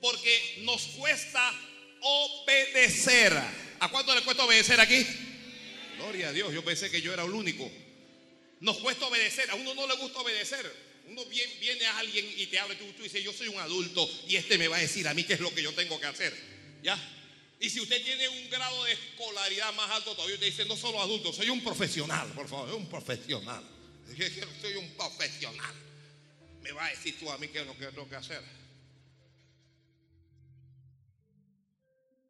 [0.00, 1.52] Porque nos cuesta
[2.00, 3.36] obedecer.
[3.80, 5.04] ¿A cuánto le cuesta obedecer aquí?
[5.96, 7.68] Gloria a Dios, yo pensé que yo era el único.
[8.60, 10.89] Nos cuesta obedecer, a uno no le gusta obedecer.
[11.10, 14.36] Uno viene, a alguien y te habla, tú, tú dices, yo soy un adulto y
[14.36, 16.32] este me va a decir a mí qué es lo que yo tengo que hacer.
[16.84, 16.96] ¿Ya?
[17.58, 21.02] Y si usted tiene un grado de escolaridad más alto todavía, usted dice, no solo
[21.02, 23.64] adulto, soy un profesional, por favor, un profesional.
[24.60, 25.74] Soy un profesional.
[26.62, 28.42] Me va a decir tú a mí qué es lo que tengo que hacer.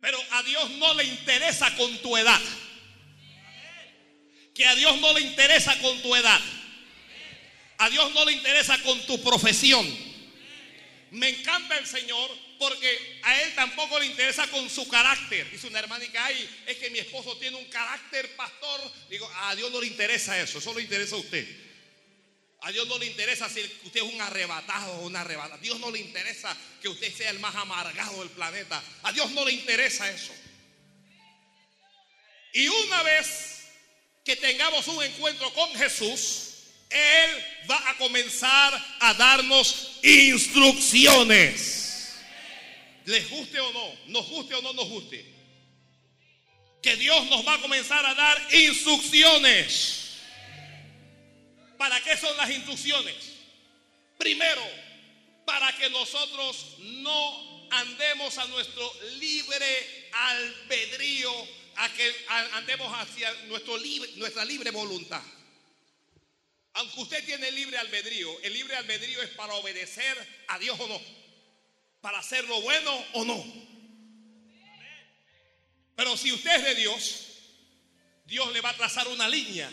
[0.01, 2.41] Pero a Dios no le interesa con tu edad.
[4.55, 6.41] Que a Dios no le interesa con tu edad.
[7.81, 9.87] A Dios no le interesa con tu profesión.
[11.13, 15.51] Me encanta el Señor porque a Él tampoco le interesa con su carácter.
[15.51, 18.81] Dice una hermana que ay, es que mi esposo tiene un carácter pastor.
[19.09, 21.49] Digo, a Dios no le interesa eso, eso le interesa a usted.
[22.61, 25.55] A Dios no le interesa si usted es un arrebatado o una arrebatada.
[25.55, 28.83] A Dios no le interesa que usted sea el más amargado del planeta.
[29.05, 30.35] A Dios no le interesa eso.
[32.53, 33.69] Y una vez
[34.23, 36.50] que tengamos un encuentro con Jesús,
[36.91, 42.19] él va a comenzar a darnos instrucciones.
[43.07, 45.25] Les guste o no, nos guste o no nos guste.
[46.83, 50.17] Que Dios nos va a comenzar a dar instrucciones.
[51.79, 53.15] ¿Para qué son las instrucciones?
[54.19, 54.63] Primero,
[55.47, 61.33] para que nosotros no andemos a nuestro libre albedrío,
[61.77, 62.13] a que
[62.55, 65.23] andemos hacia nuestro libre, nuestra libre voluntad.
[66.81, 70.17] Aunque usted tiene libre albedrío, el libre albedrío es para obedecer
[70.49, 70.99] a Dios o no,
[72.01, 73.45] para hacer lo bueno o no.
[75.95, 77.27] Pero si usted es de Dios,
[78.25, 79.71] Dios le va a trazar una línea.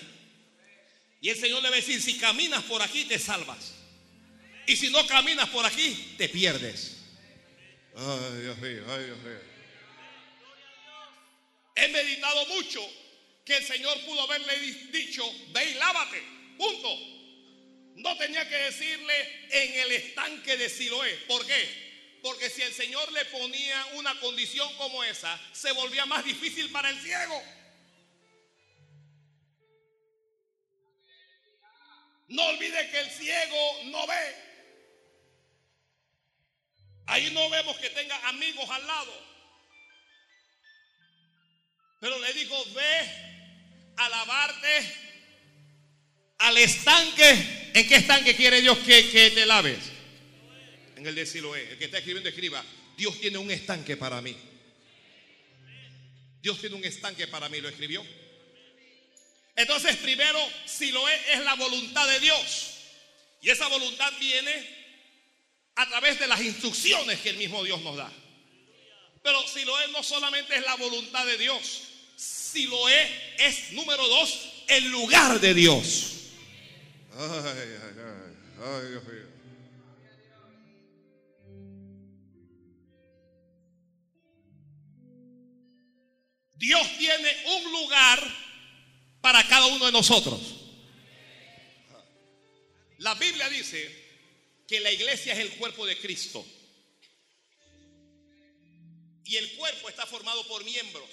[1.21, 3.75] Y el Señor le va a decir, si caminas por aquí te salvas.
[4.65, 6.97] Y si no caminas por aquí, te pierdes.
[7.95, 9.39] Ay, Dios mío, ay, Dios mío.
[11.73, 12.81] He meditado mucho
[13.45, 14.59] que el Señor pudo haberle
[14.91, 16.36] dicho, ve y lávate.
[16.57, 17.17] Punto.
[17.95, 21.15] No tenía que decirle en el estanque de Siloé.
[21.27, 22.19] ¿Por qué?
[22.21, 26.89] Porque si el Señor le ponía una condición como esa, se volvía más difícil para
[26.89, 27.43] el ciego.
[32.27, 34.35] No olvide que el ciego no ve.
[37.07, 39.27] Ahí no vemos que tenga amigos al lado.
[41.99, 45.06] Pero le dijo, ve a lavarte
[46.39, 47.71] al estanque.
[47.73, 49.79] ¿En qué estanque quiere Dios que, que te laves?
[50.95, 51.71] En el de Siloé.
[51.71, 52.63] El que está escribiendo escriba.
[52.97, 54.35] Dios tiene un estanque para mí.
[56.41, 57.61] Dios tiene un estanque para mí.
[57.61, 58.03] ¿Lo escribió?
[59.55, 62.73] Entonces, primero, Siloé es la voluntad de Dios.
[63.41, 64.77] Y esa voluntad viene
[65.75, 68.11] a través de las instrucciones que el mismo Dios nos da.
[69.21, 71.83] Pero Siloé no solamente es la voluntad de Dios.
[72.15, 76.16] Siloé es, número dos, el lugar de Dios.
[86.57, 88.19] Dios tiene un lugar
[89.21, 90.39] para cada uno de nosotros.
[92.99, 94.05] La Biblia dice
[94.67, 96.45] que la iglesia es el cuerpo de Cristo.
[99.23, 101.09] Y el cuerpo está formado por miembros.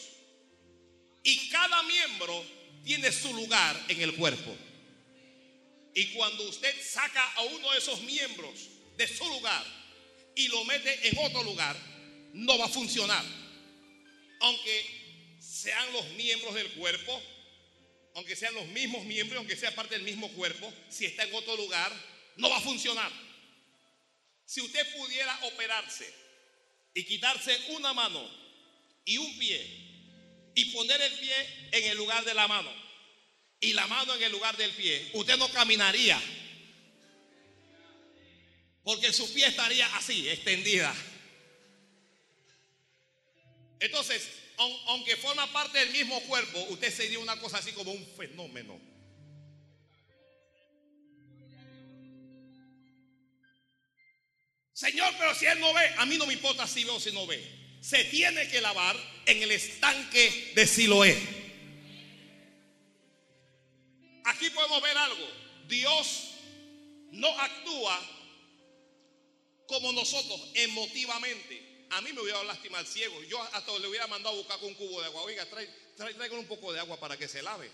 [1.23, 2.45] Y cada miembro
[2.85, 4.55] tiene su lugar en el cuerpo.
[5.95, 9.65] Y cuando usted saca a uno de esos miembros de su lugar
[10.35, 11.77] y lo mete en otro lugar,
[12.33, 13.25] no va a funcionar.
[14.41, 17.23] Aunque sean los miembros del cuerpo,
[18.17, 21.57] aunque sean los mismos miembros, aunque sea parte del mismo cuerpo, si está en otro
[21.57, 21.93] lugar,
[22.37, 23.11] no va a funcionar.
[24.45, 26.13] Si usted pudiera operarse
[26.93, 28.29] y quitarse una mano
[29.05, 29.61] y un pie
[30.55, 32.84] y poner el pie en el lugar de la mano,
[33.64, 36.20] y la mano en el lugar del pie, usted no caminaría.
[38.83, 40.94] Porque su pie estaría así, extendida.
[43.81, 44.29] Entonces,
[44.87, 48.79] aunque forma parte del mismo cuerpo, usted sería una cosa así como un fenómeno.
[54.74, 57.12] Señor, pero si él no ve, a mí no me importa si ve o si
[57.12, 57.42] no ve.
[57.81, 61.34] Se tiene que lavar en el estanque de Siloé.
[64.25, 65.27] Aquí podemos ver algo.
[65.67, 66.31] Dios
[67.11, 68.01] no actúa
[69.67, 71.87] como nosotros emotivamente.
[71.91, 73.23] A mí me hubiera lastimado al ciego.
[73.25, 75.23] Yo hasta le hubiera mandado a buscar con un cubo de agua.
[75.23, 77.71] Oiga, trae, trae, un poco de agua para que se lave.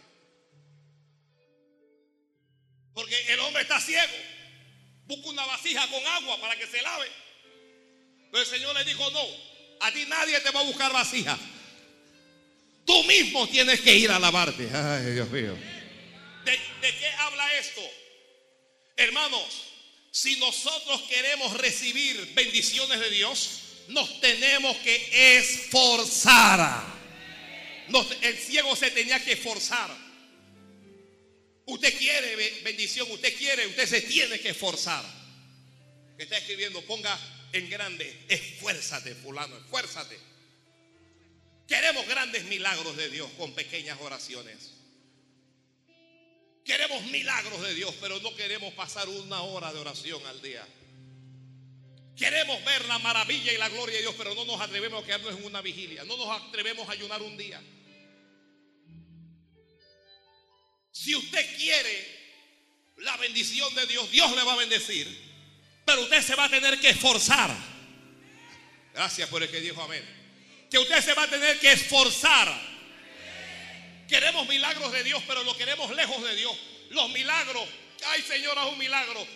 [2.92, 4.12] Porque el hombre está ciego.
[5.06, 7.06] Busca una vasija con agua para que se lave.
[8.30, 9.24] Pero el Señor le dijo, no,
[9.80, 11.38] a ti nadie te va a buscar vasija.
[12.84, 14.68] Tú mismo tienes que ir a lavarte.
[14.72, 15.56] Ay, Dios mío.
[16.44, 17.82] ¿De, qué habla esto?
[18.96, 19.66] Hermanos,
[20.10, 26.84] si nosotros queremos recibir bendiciones de Dios, nos tenemos que esforzar.
[28.22, 29.96] el ciego se tenía que esforzar.
[31.66, 35.04] Usted quiere bendición, usted quiere, usted se tiene que esforzar.
[36.16, 37.18] Que está escribiendo, ponga
[37.52, 40.18] en grande, esfuérzate, fulano, esfuérzate.
[41.68, 44.79] Queremos grandes milagros de Dios con pequeñas oraciones.
[46.90, 50.66] Queremos milagros de Dios, pero no queremos pasar una hora de oración al día.
[52.16, 55.38] Queremos ver la maravilla y la gloria de Dios, pero no nos atrevemos a quedarnos
[55.38, 56.02] en una vigilia.
[56.02, 57.62] No nos atrevemos a ayunar un día.
[60.90, 62.08] Si usted quiere
[62.96, 65.06] la bendición de Dios, Dios le va a bendecir.
[65.84, 67.56] Pero usted se va a tener que esforzar.
[68.92, 70.04] Gracias por el que dijo amén.
[70.68, 72.52] Que usted se va a tener que esforzar.
[74.08, 76.58] Queremos milagros de Dios, pero lo queremos lejos de Dios.
[76.90, 77.68] Los milagros,
[78.06, 79.26] ay Señor, haz un milagro.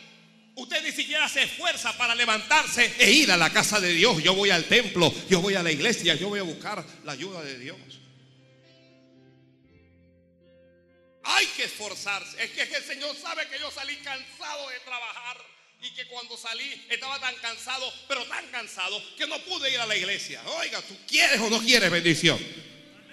[0.57, 4.23] Usted ni siquiera se esfuerza para levantarse e ir a la casa de Dios.
[4.23, 7.43] Yo voy al templo, yo voy a la iglesia, yo voy a buscar la ayuda
[7.43, 7.77] de Dios.
[11.25, 12.43] Hay que esforzarse.
[12.43, 15.39] Es que, el Señor sabe que yo salí cansado de trabajar
[15.81, 19.87] y que cuando salí estaba tan cansado, pero tan cansado que no pude ir a
[19.87, 20.43] la iglesia.
[20.59, 22.39] Oiga, ¿tú quieres o no quieres bendición?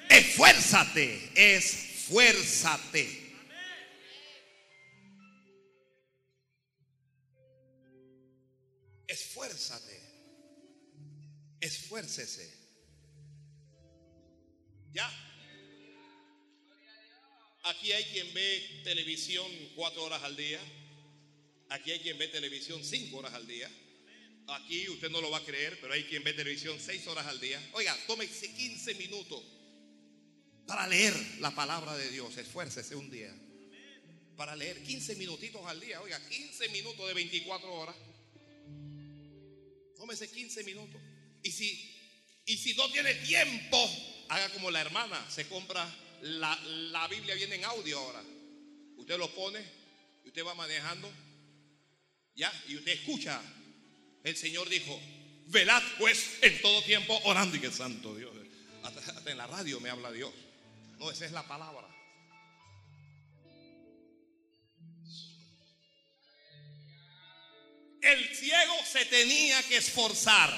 [0.10, 3.21] Esfuérzate, esfuérzate.
[9.42, 10.00] Esfuérzate.
[11.60, 12.54] Esfuércese.
[14.94, 15.10] ¿Ya?
[17.64, 20.60] Aquí hay quien ve televisión cuatro horas al día.
[21.70, 23.70] Aquí hay quien ve televisión cinco horas al día.
[24.48, 27.40] Aquí usted no lo va a creer, pero hay quien ve televisión seis horas al
[27.40, 27.60] día.
[27.74, 29.44] Oiga, tómese 15 minutos
[30.68, 32.38] para leer la palabra de Dios.
[32.38, 33.34] Esfuércese un día.
[34.38, 36.00] Para leer 15 minutitos al día.
[36.02, 37.96] Oiga, 15 minutos de 24 horas.
[40.02, 41.00] Tómese 15 minutos.
[41.44, 43.78] Y si, y si no tiene tiempo,
[44.30, 45.88] haga como la hermana, se compra
[46.24, 48.24] la, Biblia viene en audio ahora.
[48.98, 49.64] Usted lo pone
[50.26, 51.08] y usted va manejando.
[52.34, 52.52] ¿Ya?
[52.68, 53.40] Y usted escucha.
[54.24, 55.00] El Señor dijo,
[55.50, 58.32] velad pues en todo tiempo orando y que santo Dios.
[58.82, 60.34] Hasta, en la radio me habla Dios.
[60.98, 61.88] No, esa es la palabra.
[68.02, 70.52] El ciego se tenía que esforzar.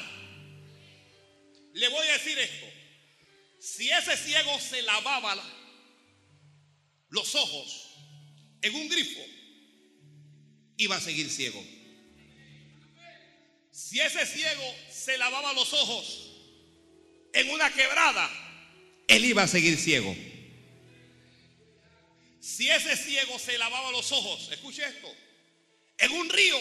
[1.74, 2.66] Le voy a decir esto.
[3.60, 5.36] Si ese ciego se lavaba
[7.10, 7.90] los ojos
[8.62, 9.22] en un grifo,
[10.78, 11.64] iba a seguir ciego.
[13.72, 16.32] Si ese ciego se lavaba los ojos
[17.34, 18.30] en una quebrada,
[19.08, 20.16] él iba a seguir ciego.
[22.40, 25.14] Si ese ciego se lavaba los ojos, escuche esto,
[25.98, 26.58] en un río,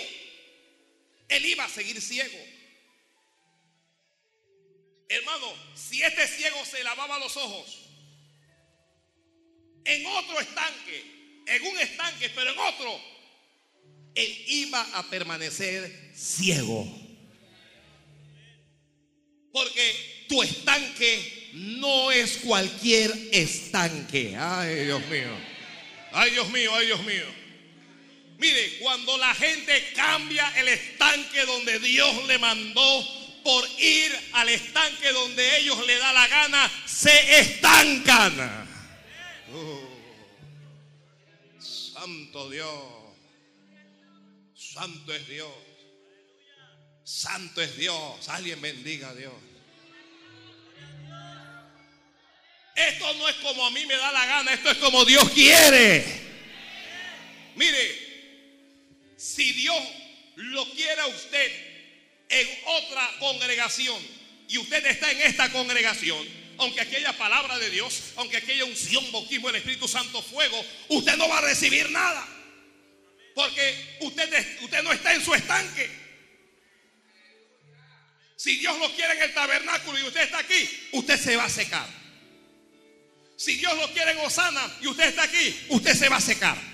[1.36, 2.38] él iba a seguir ciego.
[5.08, 7.78] Hermano, si este ciego se lavaba los ojos
[9.84, 13.00] en otro estanque, en un estanque, pero en otro,
[14.14, 16.86] él iba a permanecer ciego.
[19.52, 24.34] Porque tu estanque no es cualquier estanque.
[24.38, 25.36] Ay, Dios mío.
[26.12, 27.41] Ay, Dios mío, ay, Dios mío.
[28.43, 35.12] Mire, cuando la gente cambia el estanque donde Dios le mandó por ir al estanque
[35.12, 38.68] donde ellos le da la gana, se estancan.
[39.55, 39.88] Oh.
[41.61, 42.82] santo Dios.
[44.57, 45.55] Santo es Dios.
[47.05, 48.28] Santo es Dios.
[48.28, 49.34] Alguien bendiga a Dios.
[52.74, 56.05] Esto no es como a mí me da la gana, esto es como Dios quiere.
[57.55, 58.01] Mire,
[59.22, 59.80] si Dios
[60.34, 61.52] lo quiere a usted,
[62.28, 64.02] en otra congregación
[64.48, 66.26] y usted está en esta congregación,
[66.58, 71.28] aunque aquella palabra de Dios, aunque aquella unción, bautismo del Espíritu Santo, fuego, usted no
[71.28, 72.26] va a recibir nada.
[73.34, 75.88] Porque usted, usted no está en su estanque.
[78.36, 81.50] Si Dios lo quiere en el tabernáculo y usted está aquí, usted se va a
[81.50, 81.88] secar.
[83.36, 86.71] Si Dios lo quiere en Osana y usted está aquí, usted se va a secar.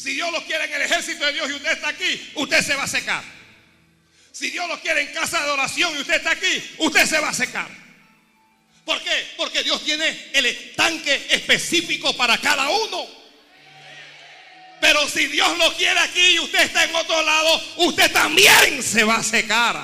[0.00, 2.74] Si Dios lo quiere en el ejército de Dios y usted está aquí, usted se
[2.74, 3.22] va a secar.
[4.32, 7.28] Si Dios lo quiere en casa de oración y usted está aquí, usted se va
[7.28, 7.68] a secar.
[8.86, 9.34] ¿Por qué?
[9.36, 13.06] Porque Dios tiene el estanque específico para cada uno.
[14.80, 19.04] Pero si Dios lo quiere aquí y usted está en otro lado, usted también se
[19.04, 19.76] va a secar.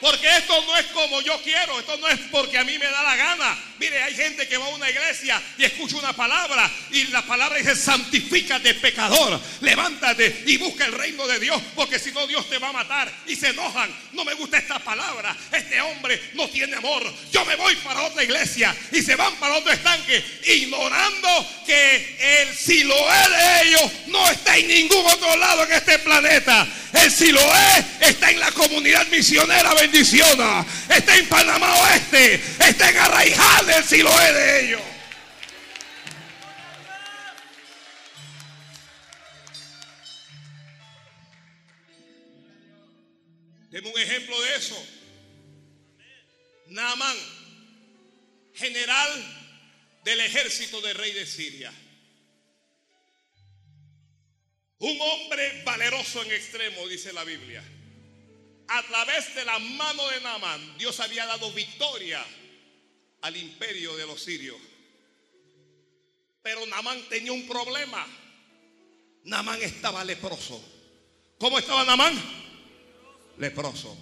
[0.00, 3.04] Porque esto no es como yo quiero, esto no es porque a mí me da
[3.04, 3.67] la gana.
[3.78, 7.58] Mire, hay gente que va a una iglesia y escucha una palabra y la palabra
[7.58, 12.58] dice, santifícate pecador, levántate y busca el reino de Dios, porque si no Dios te
[12.58, 13.12] va a matar.
[13.26, 17.02] Y se enojan, no me gusta esta palabra, este hombre no tiene amor,
[17.32, 21.28] yo me voy para otra iglesia y se van para otro estanque, ignorando
[21.64, 26.66] que el Siloé de ellos no está en ningún otro lado en este planeta.
[26.92, 30.64] El Siloé está en la comunidad misionera bendiciona.
[30.88, 32.40] Está en Panamá Oeste.
[32.58, 34.82] Está en Arraijal del Siloé de ellos.
[43.70, 44.86] Deme un ejemplo de eso.
[46.68, 47.16] Naamán,
[48.54, 51.72] general del ejército del rey de Siria.
[54.78, 57.62] Un hombre valeroso en extremo, dice la Biblia.
[58.68, 62.24] A través de la mano de Naamán, Dios había dado victoria
[63.22, 64.56] al imperio de los sirios.
[66.42, 68.06] Pero Naamán tenía un problema.
[69.24, 70.62] Naamán estaba leproso.
[71.38, 72.14] ¿Cómo estaba Naamán?
[73.38, 73.96] Leproso.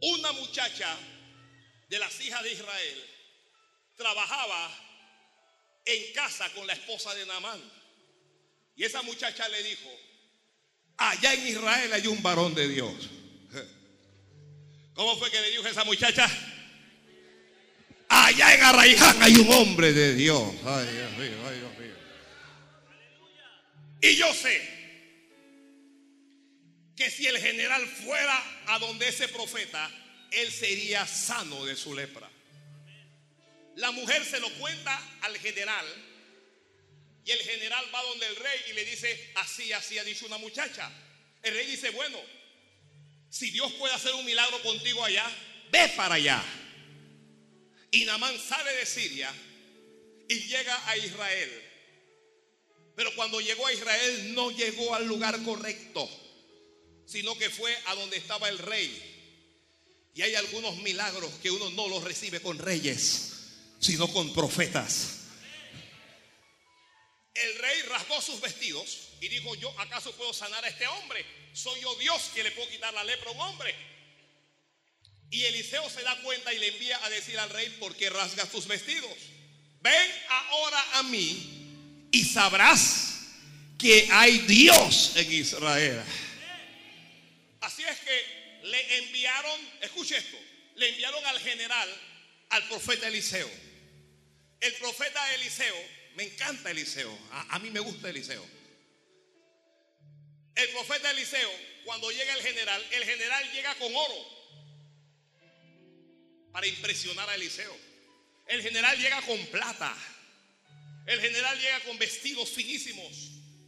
[0.00, 0.96] Una muchacha
[1.88, 3.04] de las hijas de Israel
[3.96, 4.70] trabajaba
[5.84, 7.60] en casa con la esposa de Naamán.
[8.74, 9.88] Y esa muchacha le dijo,
[10.98, 12.94] allá en Israel hay un varón de Dios.
[14.96, 16.26] ¿Cómo fue que le dijo esa muchacha?
[18.08, 20.54] Allá en Arraiján hay un hombre de Dios.
[20.64, 21.94] Ay, Dios mío, ay, Dios mío.
[24.00, 24.76] Y yo sé
[26.96, 29.90] que si el general fuera a donde ese profeta,
[30.30, 32.30] él sería sano de su lepra.
[33.74, 35.84] La mujer se lo cuenta al general
[37.22, 40.38] y el general va donde el rey y le dice, así, así ha dicho una
[40.38, 40.90] muchacha.
[41.42, 42.18] El rey dice, bueno,
[43.30, 45.26] si Dios puede hacer un milagro contigo allá,
[45.70, 46.42] ve para allá.
[47.90, 49.32] Y Namán sale de Siria
[50.28, 51.62] y llega a Israel.
[52.94, 56.08] Pero cuando llegó a Israel no llegó al lugar correcto,
[57.06, 59.12] sino que fue a donde estaba el rey.
[60.14, 63.32] Y hay algunos milagros que uno no los recibe con reyes,
[63.80, 65.16] sino con profetas.
[67.34, 71.24] El rey rasgó sus vestidos y dijo, yo acaso puedo sanar a este hombre.
[71.52, 73.74] Soy yo Dios que le puedo quitar la lepra a un hombre.
[75.30, 78.50] Y Eliseo se da cuenta y le envía a decir al rey, ¿por qué rasgas
[78.50, 79.12] tus vestidos?
[79.80, 83.16] Ven ahora a mí y sabrás
[83.78, 86.02] que hay Dios en Israel.
[87.60, 90.36] Así es que le enviaron, escuche esto,
[90.76, 91.88] le enviaron al general,
[92.50, 93.50] al profeta Eliseo.
[94.60, 95.76] El profeta Eliseo,
[96.14, 98.55] me encanta Eliseo, a, a mí me gusta Eliseo.
[100.56, 101.50] El profeta Eliseo,
[101.84, 104.36] cuando llega el general, el general llega con oro
[106.50, 107.76] para impresionar a Eliseo.
[108.46, 109.94] El general llega con plata.
[111.06, 113.12] El general llega con vestidos finísimos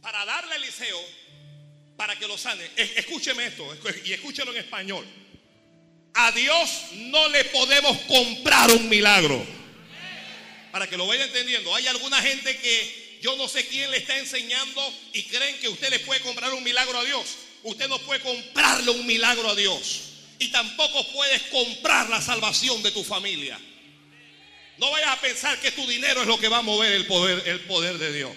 [0.01, 0.99] para darle a Eliseo
[1.95, 2.67] para que lo sane.
[2.75, 5.05] Escúcheme esto y escúchelo en español.
[6.15, 9.45] A Dios no le podemos comprar un milagro.
[10.71, 11.73] Para que lo vaya entendiendo.
[11.75, 15.89] Hay alguna gente que yo no sé quién le está enseñando y creen que usted
[15.89, 17.37] le puede comprar un milagro a Dios.
[17.63, 20.01] Usted no puede comprarle un milagro a Dios
[20.39, 23.59] y tampoco puedes comprar la salvación de tu familia.
[24.77, 27.45] No vayas a pensar que tu dinero es lo que va a mover el poder,
[27.45, 28.35] el poder de Dios.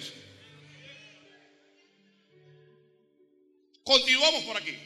[3.84, 4.76] Continuamos por aquí.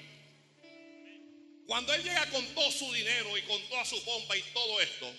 [1.67, 5.13] Cuando él llega con todo su dinero y con toda su pompa y todo esto,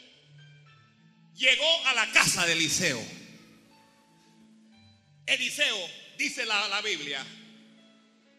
[1.35, 3.26] llegó a la casa de Eliseo.
[5.27, 7.23] Eliseo, dice la, la Biblia,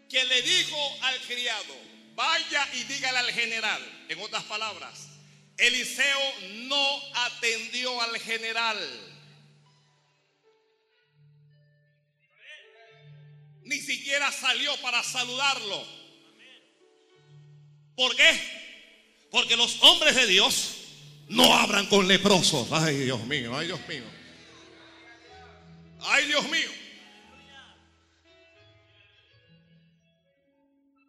[0.08, 1.74] que le dijo al criado,
[2.14, 4.06] vaya y dígale al general.
[4.08, 5.08] En otras palabras,
[5.58, 6.34] Eliseo
[6.66, 8.78] no atendió al general.
[13.64, 15.86] Ni siquiera salió para saludarlo.
[17.94, 18.40] ¿Por qué?
[19.30, 20.74] Porque los hombres de Dios
[21.28, 22.68] no hablan con leprosos.
[22.72, 24.17] Ay, Dios mío, ay, Dios mío.
[26.00, 26.70] Ay, Dios mío.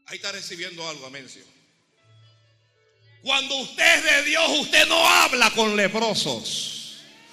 [0.06, 1.44] Ahí está recibiendo algo, Amencio.
[3.22, 6.79] Cuando usted es de Dios, usted no habla con leprosos.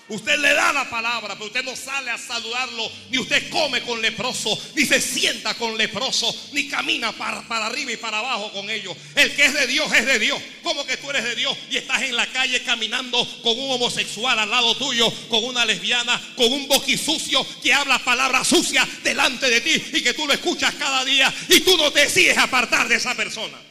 [0.09, 4.01] Usted le da la palabra, pero usted no sale a saludarlo, ni usted come con
[4.01, 8.71] leproso, ni se sienta con leproso, ni camina para, para, arriba y para abajo con
[8.71, 8.97] ellos.
[9.17, 10.41] El que es de Dios es de Dios.
[10.63, 14.39] ¿Cómo que tú eres de Dios y estás en la calle caminando con un homosexual
[14.39, 19.61] al lado tuyo, con una lesbiana, con un boquisucio que habla palabras sucias delante de
[19.61, 23.17] ti y que tú lo escuchas cada día y tú no decides apartar de esa
[23.17, 23.66] persona?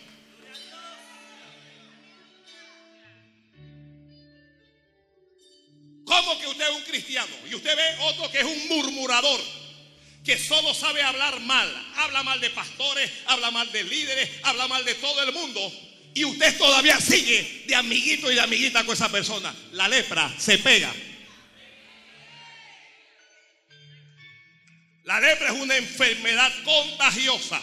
[6.15, 7.35] ¿Cómo que usted es un cristiano?
[7.49, 9.41] Y usted ve otro que es un murmurador,
[10.23, 11.69] que solo sabe hablar mal.
[11.97, 15.73] Habla mal de pastores, habla mal de líderes, habla mal de todo el mundo.
[16.13, 19.53] Y usted todavía sigue de amiguito y de amiguita con esa persona.
[19.73, 20.93] La lepra se pega.
[25.03, 27.61] La lepra es una enfermedad contagiosa.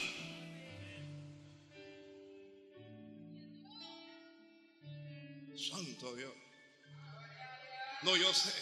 [8.03, 8.53] No, yo sé.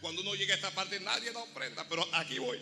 [0.00, 2.58] Cuando uno llega a esta parte nadie da ofrenda, pero aquí voy.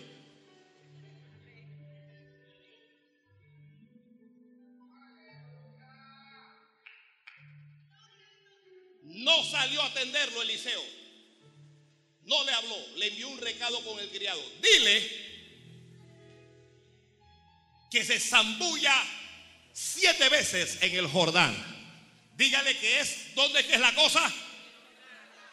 [9.02, 10.82] No salió a atenderlo Eliseo.
[12.24, 14.42] No le habló, le envió un recado con el criado.
[14.60, 15.26] Dile
[17.90, 18.94] que se zambulla
[19.72, 21.54] siete veces en el Jordán.
[22.36, 24.34] Dígale que es, ¿dónde es es la cosa?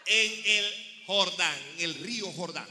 [0.06, 2.68] En el Jordán, en el río Jordán.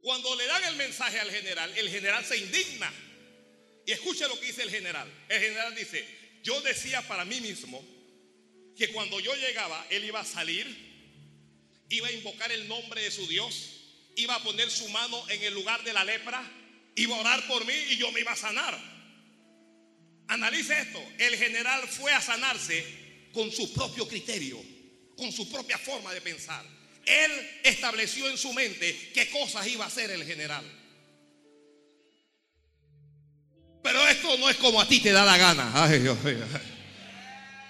[0.00, 2.92] Cuando le dan el mensaje al general, el general se indigna.
[3.86, 5.10] Y escuche lo que dice el general.
[5.28, 6.06] El general dice,
[6.42, 7.82] yo decía para mí mismo
[8.76, 10.66] que cuando yo llegaba, él iba a salir,
[11.88, 13.80] iba a invocar el nombre de su Dios,
[14.16, 16.42] iba a poner su mano en el lugar de la lepra,
[16.96, 18.78] iba a orar por mí y yo me iba a sanar.
[20.28, 23.03] Analice esto, el general fue a sanarse
[23.34, 24.62] con su propio criterio,
[25.16, 26.64] con su propia forma de pensar.
[27.04, 27.30] Él
[27.64, 30.64] estableció en su mente qué cosas iba a hacer el general.
[33.82, 35.70] Pero esto no es como a ti te da la gana.
[35.74, 36.38] Ay, Dios mío.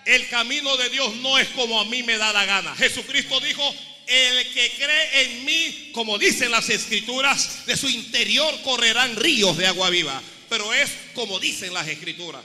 [0.05, 2.77] El camino de Dios no es como a mí me da la gana.
[2.77, 3.75] Jesucristo dijo,
[4.07, 9.67] el que cree en mí, como dicen las escrituras, de su interior correrán ríos de
[9.67, 10.23] agua viva.
[10.49, 12.45] Pero es como dicen las escrituras.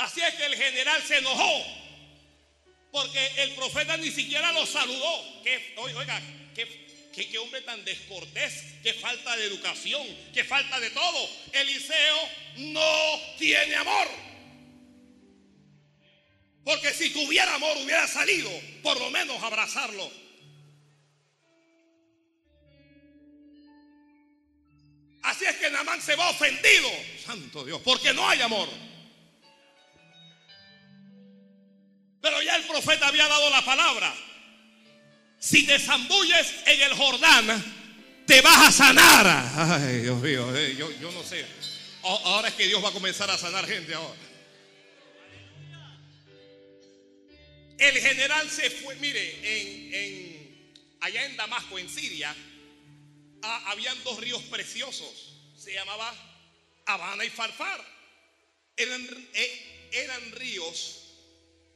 [0.00, 1.64] Así es que el general se enojó.
[2.90, 5.42] Porque el profeta ni siquiera lo saludó.
[5.42, 6.20] Que, oiga,
[6.54, 11.28] ¿Qué, hombre tan descortés, qué falta de educación, qué falta de todo.
[11.52, 12.16] Eliseo
[12.56, 14.08] no tiene amor.
[16.64, 18.50] Porque si tuviera amor hubiera salido,
[18.82, 20.10] por lo menos abrazarlo.
[25.22, 26.90] Así es que Namán se va ofendido,
[27.24, 28.68] santo Dios, porque no hay amor.
[32.20, 34.14] Pero ya el profeta había dado la palabra.
[35.38, 39.26] Si te zambulles en el Jordán, te vas a sanar.
[39.56, 41.46] Ay, Dios mío, eh, yo, no sé.
[42.02, 44.18] Ahora es que Dios va a comenzar a sanar gente ahora.
[47.78, 52.34] El general se fue, mire, en, allá en Damasco, en Siria,
[53.42, 55.38] ah, habían dos ríos preciosos.
[55.56, 56.14] Se llamaba
[56.84, 57.82] Habana y Farfar.
[58.76, 59.02] Eran,
[59.32, 61.09] eh, eran ríos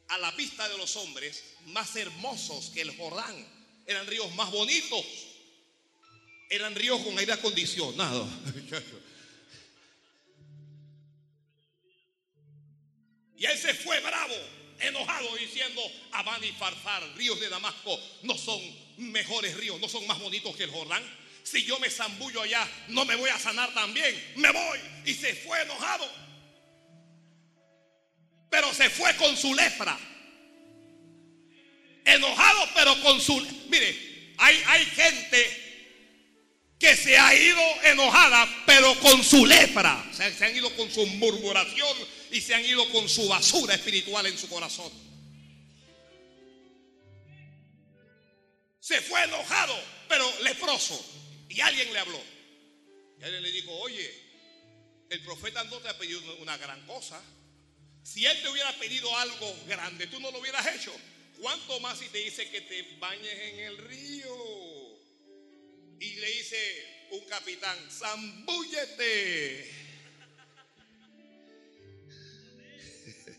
[0.08, 3.46] a la vista de los hombres más hermosos que el Jordán.
[3.86, 5.04] Eran ríos más bonitos.
[6.50, 8.28] Eran ríos con aire acondicionado.
[13.36, 14.34] Y él se fue bravo,
[14.80, 15.82] enojado, diciendo,
[16.12, 18.60] Abán y Farfar, ríos de Damasco, no son
[18.96, 21.02] mejores ríos, no son más bonitos que el Jordán.
[21.42, 24.32] Si yo me zambullo allá, no me voy a sanar también.
[24.36, 24.80] Me voy.
[25.04, 26.10] Y se fue enojado.
[28.54, 29.98] Pero se fue con su lepra
[32.04, 33.34] enojado, pero con su...
[33.68, 40.08] Mire, hay, hay gente que se ha ido enojada, pero con su lepra.
[40.12, 41.98] Se, se han ido con su murmuración
[42.30, 44.92] y se han ido con su basura espiritual en su corazón.
[48.78, 49.76] Se fue enojado,
[50.08, 51.04] pero leproso.
[51.48, 52.22] Y alguien le habló.
[53.18, 54.14] Y alguien le dijo, oye,
[55.10, 57.20] el profeta no te ha pedido una gran cosa.
[58.04, 60.94] Si él te hubiera pedido algo grande, tú no lo hubieras hecho.
[61.40, 64.36] ¿Cuánto más si te dice que te bañes en el río?
[65.98, 69.72] Y le dice un capitán, zambúllete.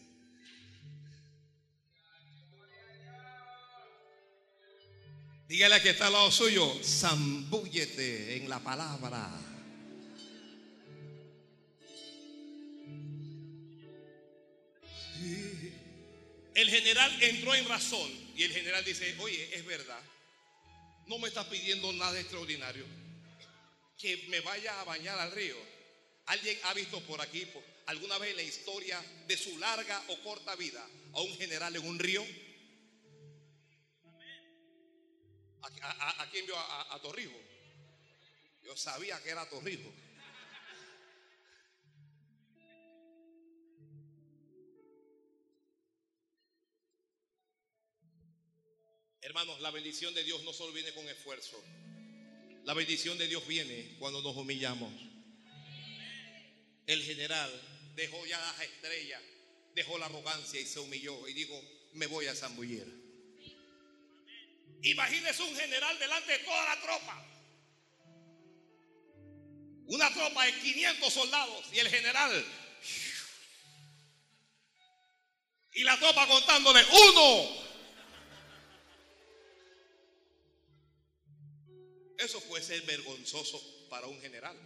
[5.47, 9.44] Dígale que está al lado suyo, zambúllete en la palabra.
[16.55, 20.01] El general entró en razón y el general dice, oye, es verdad,
[21.07, 22.85] no me estás pidiendo nada extraordinario,
[23.97, 25.57] que me vaya a bañar al río.
[26.27, 27.45] ¿Alguien ha visto por aquí
[27.87, 30.83] alguna vez la historia de su larga o corta vida
[31.13, 32.25] a un general en un río?
[35.61, 37.01] ¿A, quién vio a, a?
[38.63, 39.93] Yo sabía que era Torrijos.
[49.25, 51.59] Hermanos, la bendición de Dios no solo viene con esfuerzo.
[52.63, 54.93] La bendición de Dios viene cuando nos humillamos.
[56.85, 57.49] El general
[57.95, 59.19] dejó ya las estrellas,
[59.73, 61.59] dejó la arrogancia y se humilló y dijo,
[61.93, 62.85] me voy a zambullir.
[64.83, 67.25] Imagínese un general delante de toda la tropa.
[69.87, 72.45] Una tropa de 500 soldados y el general.
[75.73, 77.54] Y la tropa contándole, uno,
[82.25, 84.57] Eso puede ser vergonzoso para un general.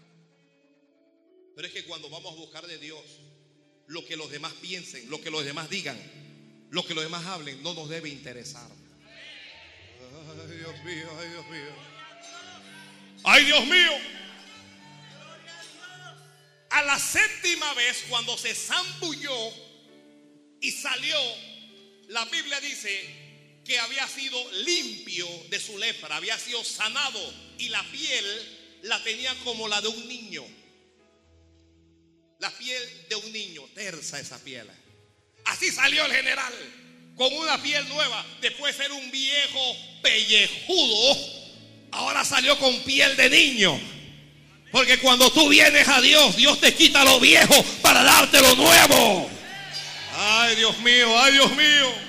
[1.57, 3.03] Pero es que cuando vamos a buscar de Dios,
[3.87, 5.99] lo que los demás piensen, lo que los demás digan,
[6.71, 8.71] lo que los demás hablen, no nos debe interesar.
[9.03, 11.75] Ay, Dios mío, ay, Dios mío.
[13.25, 13.91] Ay, Dios mío.
[16.69, 19.51] A la séptima vez, cuando se zambulló
[20.61, 21.19] y salió,
[22.07, 23.28] la Biblia dice
[23.69, 27.21] que había sido limpio de su lepra, había sido sanado
[27.59, 28.25] y la piel
[28.81, 30.43] la tenía como la de un niño.
[32.39, 34.67] La piel de un niño, tersa esa piel.
[35.45, 36.51] Así salió el general,
[37.15, 41.17] con una piel nueva, después de ser un viejo pellejudo,
[41.91, 43.79] ahora salió con piel de niño.
[44.71, 49.29] Porque cuando tú vienes a Dios, Dios te quita lo viejo para darte lo nuevo.
[50.15, 52.08] Ay, Dios mío, ay, Dios mío.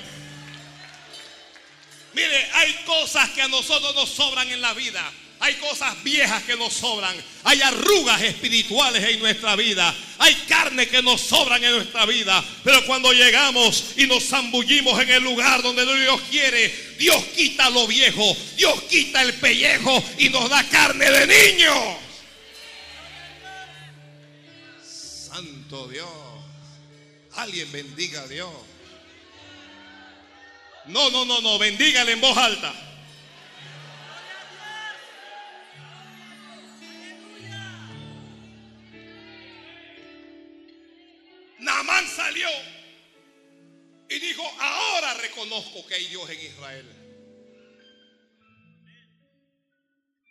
[2.20, 5.10] Mire, hay cosas que a nosotros nos sobran en la vida.
[5.38, 7.16] Hay cosas viejas que nos sobran.
[7.44, 9.94] Hay arrugas espirituales en nuestra vida.
[10.18, 12.44] Hay carne que nos sobran en nuestra vida.
[12.62, 16.68] Pero cuando llegamos y nos zambullimos en el lugar donde Dios quiere,
[16.98, 18.36] Dios quita lo viejo.
[18.58, 21.98] Dios quita el pellejo y nos da carne de niño.
[24.84, 26.10] Santo Dios.
[27.36, 28.50] Alguien bendiga a Dios.
[30.90, 31.58] No, no, no, no.
[31.58, 32.74] Bendígale en voz alta.
[41.60, 42.48] Namán salió
[44.08, 46.86] y dijo, ahora reconozco que hay Dios en Israel.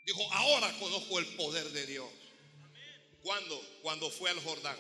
[0.06, 2.10] Dijo, ahora conozco el poder de Dios.
[3.22, 3.62] ¿Cuándo?
[3.84, 4.78] Cuando fue al Jordán.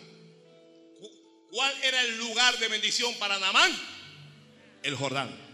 [1.51, 3.71] ¿Cuál era el lugar de bendición para Namán?
[4.83, 5.48] El Jordán.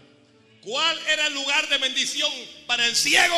[0.66, 2.32] ¿Cuál era el lugar de bendición
[2.66, 3.36] para el ciego?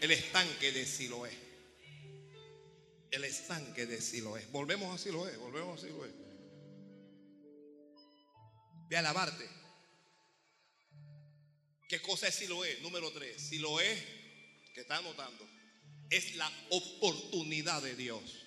[0.00, 1.30] El estanque de Siloé.
[3.10, 4.46] El estanque de Siloé.
[4.46, 6.10] Volvemos a Siloé, volvemos a Siloé.
[8.88, 9.46] Ve a lavarte.
[11.86, 12.78] ¿Qué cosa es Siloé?
[12.80, 13.38] Número tres.
[13.42, 13.94] Siloé,
[14.72, 15.46] que está anotando,
[16.08, 18.46] es la oportunidad de Dios.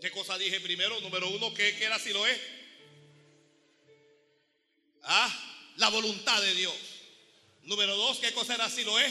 [0.00, 1.00] ¿Qué cosa dije primero?
[1.00, 2.61] Número uno, ¿qué, qué era Siloé?
[5.02, 6.74] Ah, la voluntad de Dios.
[7.62, 9.06] Número dos, ¿qué cosa era Siloé?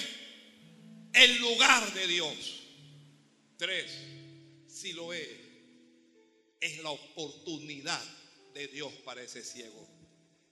[1.14, 2.64] El lugar de Dios.
[3.58, 3.92] Tres,
[4.68, 5.40] Siloé
[6.60, 8.02] es la oportunidad
[8.54, 9.88] de Dios para ese ciego.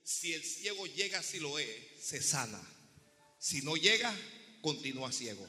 [0.02, 2.60] Si el ciego llega a Siloé, se sana.
[3.38, 4.14] Si no llega,
[4.60, 5.48] continúa ciego.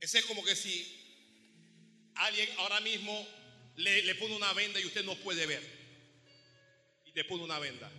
[0.00, 3.26] Ese es como que si alguien ahora mismo
[3.76, 5.62] le, le pone una venda y usted no puede ver.
[7.04, 7.90] Y te pone una venda.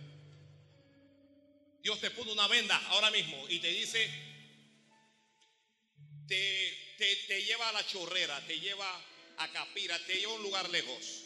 [1.82, 4.10] Dios te pone una venda ahora mismo y te dice,
[6.26, 8.86] te, te, te lleva a la chorrera, te lleva
[9.38, 11.24] a Capira, te lleva a un lugar lejos.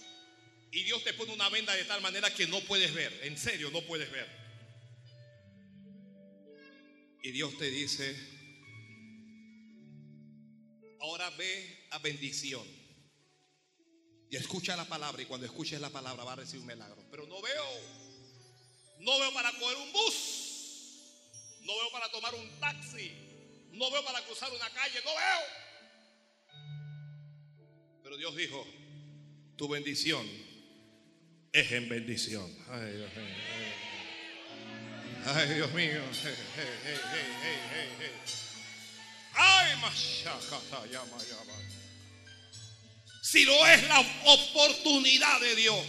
[0.73, 3.71] Y Dios te pone una venda de tal manera que no puedes ver, en serio,
[3.71, 4.29] no puedes ver.
[7.23, 8.17] Y Dios te dice,
[11.01, 12.80] ahora ve a bendición.
[14.31, 17.03] Y escucha la palabra y cuando escuches la palabra va a recibir un milagro.
[17.11, 17.65] Pero no veo,
[19.01, 20.15] no veo para coger un bus,
[21.63, 23.11] no veo para tomar un taxi,
[23.73, 25.41] no veo para cruzar una calle, no veo.
[28.05, 28.65] Pero Dios dijo,
[29.57, 30.25] tu bendición
[31.53, 32.57] es en bendición.
[32.71, 33.35] Ay, Dios mío.
[35.27, 35.71] Ay, Dios.
[43.21, 45.85] Si no es la oportunidad de Dios.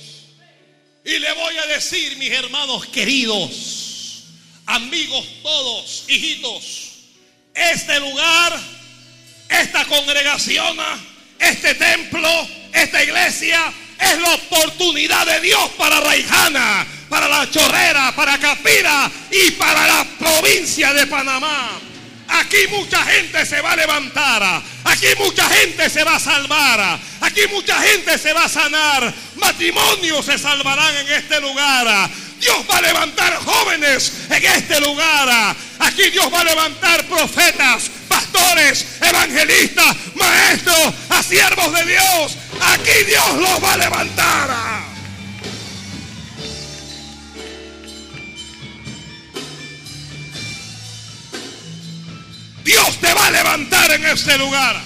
[1.03, 4.25] Y le voy a decir, mis hermanos queridos,
[4.67, 6.91] amigos todos, hijitos,
[7.53, 8.59] este lugar,
[9.49, 10.77] esta congregación,
[11.39, 12.29] este templo,
[12.71, 19.51] esta iglesia es la oportunidad de Dios para Raijana, para la Chorrera, para Capira y
[19.51, 21.79] para la provincia de Panamá.
[22.31, 24.61] Aquí mucha gente se va a levantar.
[24.85, 26.99] Aquí mucha gente se va a salvar.
[27.21, 29.13] Aquí mucha gente se va a sanar.
[29.35, 32.09] Matrimonios se salvarán en este lugar.
[32.39, 35.55] Dios va a levantar jóvenes en este lugar.
[35.79, 42.37] Aquí Dios va a levantar profetas, pastores, evangelistas, maestros, a siervos de Dios.
[42.61, 44.80] Aquí Dios los va a levantar.
[52.63, 54.81] Dios te va a levantar en este lugar.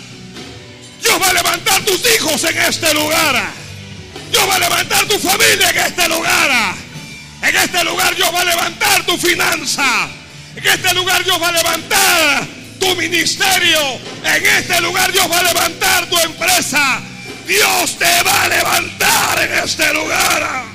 [1.02, 3.52] Dios va a levantar tus hijos en este lugar.
[4.32, 6.76] Dios va a levantar tu familia en este lugar.
[7.42, 10.10] En este lugar Dios va a levantar tu finanza.
[10.56, 12.48] En este lugar Dios va a levantar
[12.80, 13.80] tu ministerio.
[14.24, 17.02] En este lugar Dios va a levantar tu empresa.
[17.46, 20.75] Dios te va a levantar en este lugar.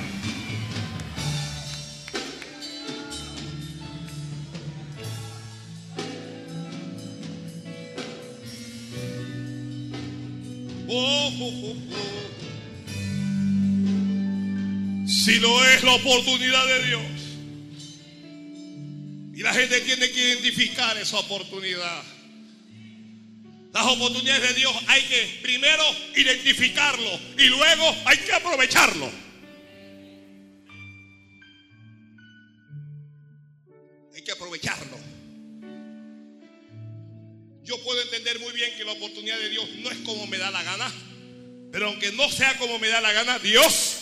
[15.23, 17.01] Si no es la oportunidad de Dios.
[19.35, 22.03] Y la gente tiene que identificar esa oportunidad.
[23.73, 25.83] Las oportunidades de Dios hay que primero
[26.15, 29.09] identificarlo y luego hay que aprovecharlo.
[34.15, 34.97] Hay que aprovecharlo.
[37.63, 40.51] Yo puedo entender muy bien que la oportunidad de Dios no es como me da
[40.51, 40.91] la gana,
[41.71, 44.01] pero aunque no sea como me da la gana, Dios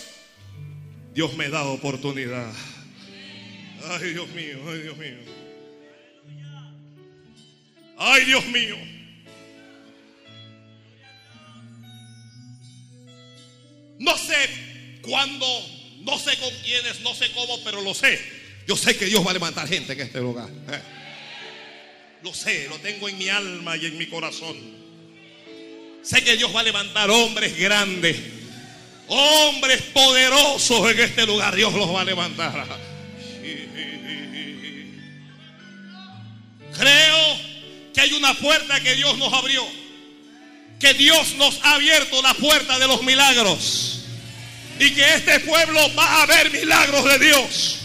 [1.14, 2.50] Dios me da oportunidad.
[3.90, 5.18] Ay, Dios mío, ay, Dios mío.
[7.98, 8.78] Ay, Dios mío.
[13.98, 15.46] No sé cuándo,
[16.02, 18.18] no sé con quiénes, no sé cómo, pero lo sé.
[18.66, 20.50] Yo sé que Dios va a levantar gente en este lugar.
[20.72, 20.82] Eh.
[22.24, 24.79] Lo sé, lo tengo en mi alma y en mi corazón.
[26.02, 28.18] Sé que Dios va a levantar hombres grandes
[29.12, 32.64] Hombres poderosos en este lugar, Dios los va a levantar.
[36.78, 37.40] Creo
[37.92, 39.66] que hay una puerta que Dios nos abrió.
[40.80, 44.02] Que Dios nos ha abierto la puerta de los milagros.
[44.80, 47.80] Y que este pueblo va a ver milagros de Dios.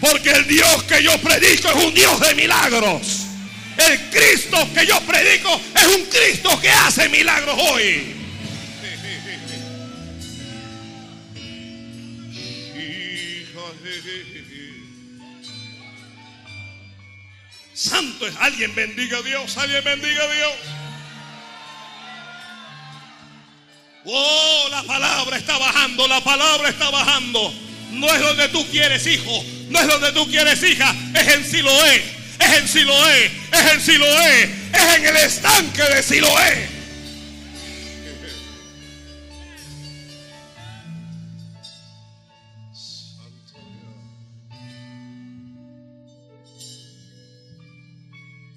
[0.00, 3.19] Porque el Dios que yo predico es un Dios de milagros.
[3.76, 8.16] El Cristo que yo predico es un Cristo que hace milagros hoy.
[17.72, 20.52] Santo es alguien bendiga a Dios, alguien bendiga a Dios.
[24.04, 27.52] Oh, la palabra está bajando, la palabra está bajando.
[27.92, 29.44] No es donde tú quieres, hijo.
[29.68, 30.94] No es donde tú quieres, hija.
[31.14, 32.19] Es en Siloé.
[32.40, 33.26] Es en Siloé.
[33.26, 34.42] Es en Siloé.
[34.72, 36.68] Es en el estanque de Siloé.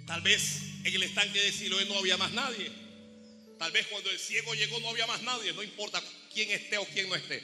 [0.08, 2.72] Tal vez en el estanque de Siloé no había más nadie.
[3.60, 5.52] Tal vez cuando el ciego llegó no había más nadie.
[5.54, 6.02] No importa
[6.34, 7.44] quién esté o quién no esté.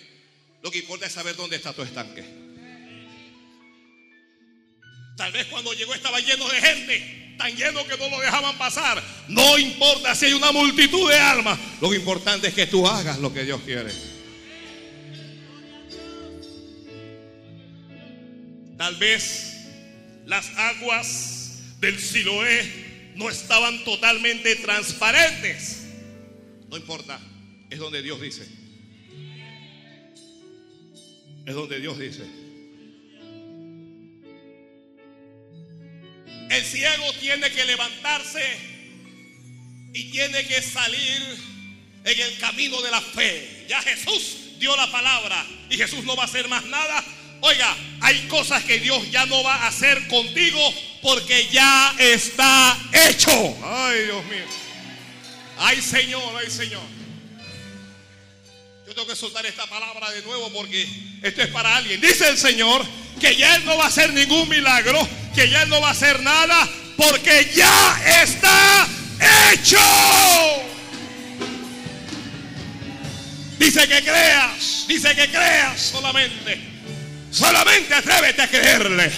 [0.62, 2.49] Lo que importa es saber dónde está tu estanque.
[5.20, 9.04] Tal vez cuando llegó estaba lleno de gente, tan lleno que no lo dejaban pasar.
[9.28, 11.60] No importa si hay una multitud de almas.
[11.82, 13.92] Lo importante es que tú hagas lo que Dios quiere.
[18.78, 19.58] Tal vez
[20.26, 25.86] las aguas del Siloé no estaban totalmente transparentes.
[26.70, 27.20] No importa,
[27.70, 28.48] es donde Dios dice.
[31.46, 32.49] Es donde Dios dice.
[36.50, 38.44] El ciego tiene que levantarse
[39.94, 41.38] y tiene que salir
[42.04, 43.66] en el camino de la fe.
[43.70, 47.04] Ya Jesús dio la palabra y Jesús no va a hacer más nada.
[47.42, 50.60] Oiga, hay cosas que Dios ya no va a hacer contigo
[51.02, 52.78] porque ya está
[53.08, 53.58] hecho.
[53.64, 54.46] Ay, Dios mío.
[55.58, 56.99] Ay, Señor, ay, Señor.
[59.00, 60.86] Tengo que soltar esta palabra de nuevo porque
[61.24, 62.02] esto es para alguien.
[62.02, 62.86] Dice el Señor
[63.18, 65.00] que ya Él no va a hacer ningún milagro,
[65.34, 68.86] que ya Él no va a hacer nada, porque ya está
[69.54, 69.80] hecho.
[73.58, 76.60] Dice que creas, dice que creas solamente.
[77.32, 79.10] Solamente atrévete a creerle.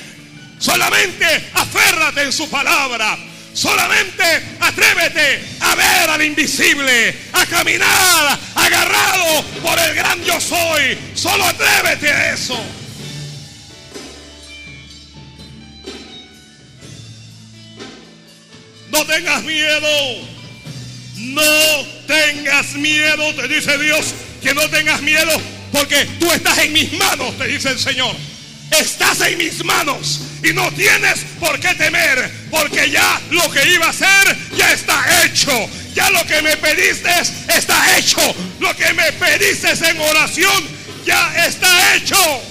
[0.59, 3.17] Solamente aférrate en su palabra.
[3.53, 4.23] Solamente
[4.59, 10.97] atrévete a ver al invisible, a caminar agarrado por el gran yo soy.
[11.13, 12.57] Solo atrévete a eso.
[18.89, 20.31] No tengas miedo.
[21.17, 21.41] No
[22.07, 25.31] tengas miedo, te dice Dios, que no tengas miedo
[25.71, 28.15] porque tú estás en mis manos, te dice el Señor.
[28.71, 33.87] Estás en mis manos y no tienes por qué temer, porque ya lo que iba
[33.87, 35.51] a hacer ya está hecho.
[35.93, 37.09] Ya lo que me pediste
[37.53, 38.21] está hecho.
[38.59, 40.63] Lo que me pediste en oración
[41.05, 42.50] ya está hecho.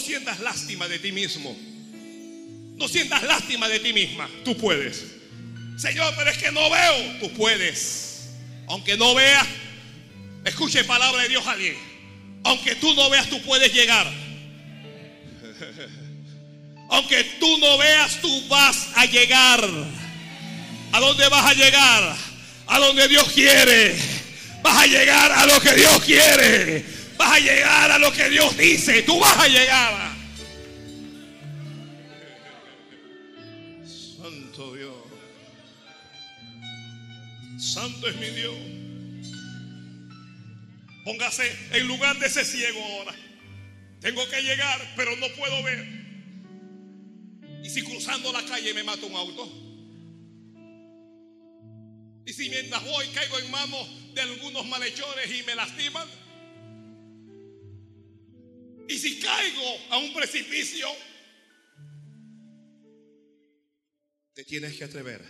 [0.00, 1.56] Sientas lástima de ti mismo.
[2.76, 4.28] No sientas lástima de ti misma.
[4.44, 5.04] Tú puedes.
[5.76, 7.20] Señor, pero es que no veo.
[7.20, 8.30] Tú puedes.
[8.68, 9.46] Aunque no veas,
[10.44, 11.76] escuche palabra de Dios a alguien.
[12.44, 14.10] Aunque tú no veas, tú puedes llegar.
[16.90, 19.68] Aunque tú no veas, tú vas a llegar.
[20.92, 22.16] ¿A dónde vas a llegar?
[22.66, 23.94] A donde Dios quiere.
[24.62, 26.99] Vas a llegar a lo que Dios quiere.
[27.20, 29.02] Vas a llegar a lo que Dios dice.
[29.02, 30.16] Tú vas a llegar.
[33.84, 34.94] Santo Dios.
[37.58, 38.56] Santo es mi Dios.
[41.04, 43.14] Póngase en lugar de ese ciego ahora.
[44.00, 45.86] Tengo que llegar, pero no puedo ver.
[47.62, 49.46] ¿Y si cruzando la calle me mata un auto?
[52.24, 56.08] ¿Y si mientras voy caigo en manos de algunos malhechores y me lastiman?
[58.90, 60.88] ¿Y si caigo a un precipicio?
[64.34, 65.24] Te tienes que atrever.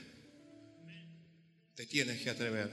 [1.74, 2.70] Te tienes que atrever.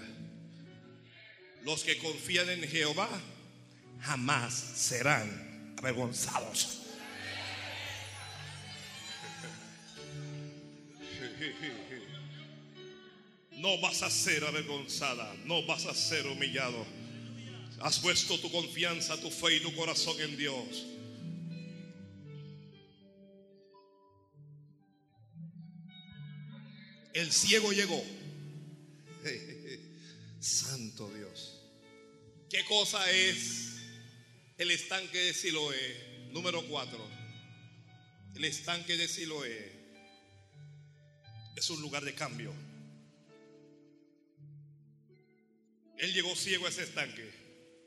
[1.64, 3.10] Los que confían en Jehová
[4.00, 6.84] jamás serán avergonzados.
[13.52, 16.86] No vas a ser avergonzada, no vas a ser humillado.
[17.80, 20.86] Has puesto tu confianza, tu fe y tu corazón en Dios.
[27.14, 28.04] El ciego llegó.
[30.40, 31.62] Santo Dios.
[32.50, 33.76] ¿Qué cosa es
[34.58, 36.30] el estanque de Siloé?
[36.32, 37.06] Número cuatro.
[38.36, 39.72] El estanque de Siloé
[41.56, 42.54] es un lugar de cambio.
[45.98, 47.28] Él llegó ciego a ese estanque,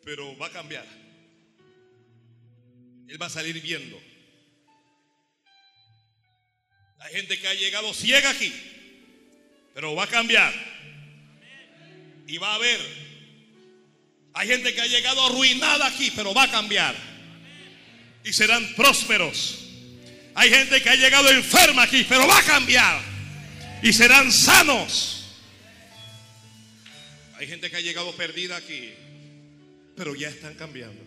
[0.05, 0.87] pero va a cambiar.
[3.09, 4.01] Él va a salir viendo.
[7.01, 8.53] Hay gente que ha llegado ciega aquí,
[9.75, 10.53] pero va a cambiar.
[12.27, 12.81] Y va a ver.
[14.35, 16.95] Hay gente que ha llegado arruinada aquí, pero va a cambiar.
[18.25, 19.67] Y serán prósperos.
[20.35, 23.03] Hay gente que ha llegado enferma aquí, pero va a cambiar.
[23.83, 25.25] Y serán sanos.
[27.39, 28.93] Hay gente que ha llegado perdida aquí,
[30.01, 30.99] pero ya están cambiando.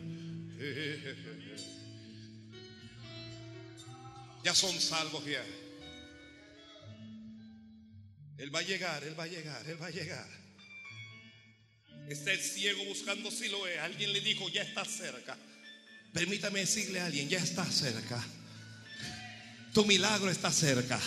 [4.44, 5.44] Ya son salvos ya.
[8.38, 10.28] Él va a llegar, él va a llegar, él va a llegar.
[12.08, 13.80] Está el ciego buscando si lo es.
[13.80, 15.36] Alguien le dijo, ya está cerca.
[16.14, 18.24] Permítame decirle a alguien, ya está cerca.
[19.74, 21.00] Tu milagro está cerca.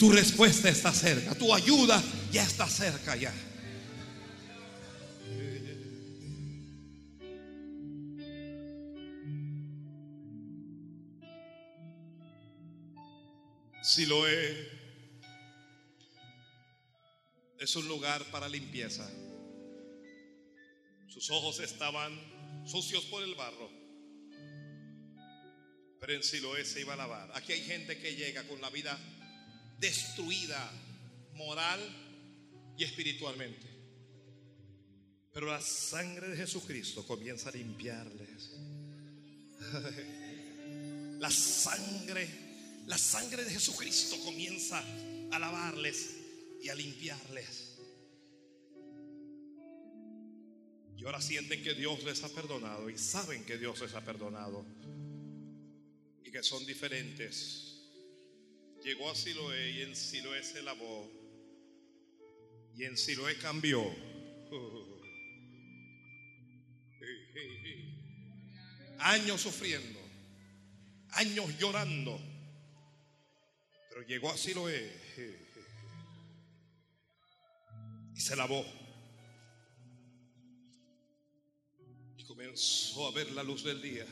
[0.00, 1.36] Tu respuesta está cerca.
[1.36, 3.32] Tu ayuda ya está cerca ya.
[13.98, 14.54] Siloé
[17.58, 19.10] es un lugar para limpieza.
[21.08, 22.16] Sus ojos estaban
[22.64, 23.68] sucios por el barro,
[25.98, 27.32] pero en Siloé se iba a lavar.
[27.34, 28.96] Aquí hay gente que llega con la vida
[29.80, 30.70] destruida,
[31.34, 31.80] moral
[32.78, 33.66] y espiritualmente.
[35.32, 38.52] Pero la sangre de Jesucristo comienza a limpiarles.
[41.18, 42.47] La sangre
[42.88, 44.82] la sangre de Jesucristo comienza
[45.30, 46.16] a lavarles
[46.62, 47.76] y a limpiarles.
[50.96, 54.64] Y ahora sienten que Dios les ha perdonado y saben que Dios les ha perdonado
[56.24, 57.82] y que son diferentes.
[58.82, 61.12] Llegó a Siloé y en Siloé se lavó
[62.74, 63.84] y en Siloé cambió.
[69.00, 70.00] Años sufriendo,
[71.10, 72.18] años llorando
[73.98, 74.92] pero llegó a Siloé
[78.14, 78.64] y se lavó.
[82.16, 84.06] Y comenzó a ver la luz del día.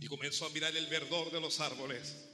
[0.00, 2.26] Y comenzó a mirar el verdor de los árboles.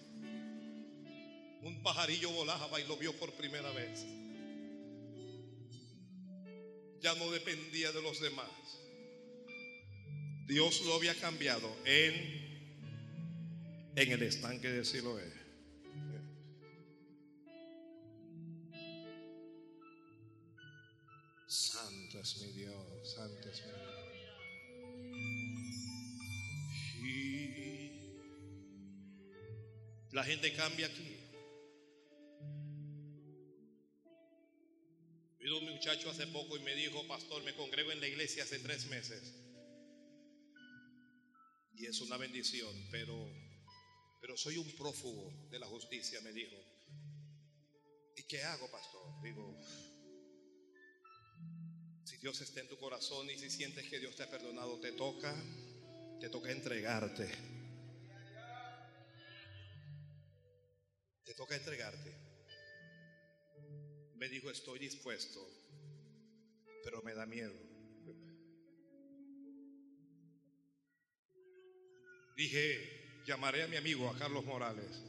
[1.62, 4.04] Un pajarillo volaba y lo vio por primera vez.
[7.00, 8.50] Ya no dependía de los demás.
[10.46, 12.41] Dios lo había cambiado en
[13.94, 15.42] en el estanque de Siloé.
[21.46, 24.02] Santo es mi Dios, santo es mi Dios.
[27.04, 27.92] Y
[30.12, 31.16] la gente cambia aquí.
[35.40, 38.58] Vino un muchacho hace poco y me dijo, pastor, me congrego en la iglesia hace
[38.60, 39.34] tres meses.
[41.74, 43.28] Y es una bendición, pero,
[44.22, 46.56] pero soy un prófugo de la justicia, me dijo.
[48.16, 49.20] ¿Y qué hago, pastor?
[49.20, 49.58] Digo,
[52.04, 54.92] si Dios está en tu corazón y si sientes que Dios te ha perdonado, te
[54.92, 55.34] toca,
[56.20, 57.28] te toca entregarte.
[61.24, 62.14] Te toca entregarte.
[64.14, 65.44] Me dijo, estoy dispuesto,
[66.84, 67.58] pero me da miedo.
[72.36, 75.02] Dije, llamaré a mi amigo, a Carlos Morales.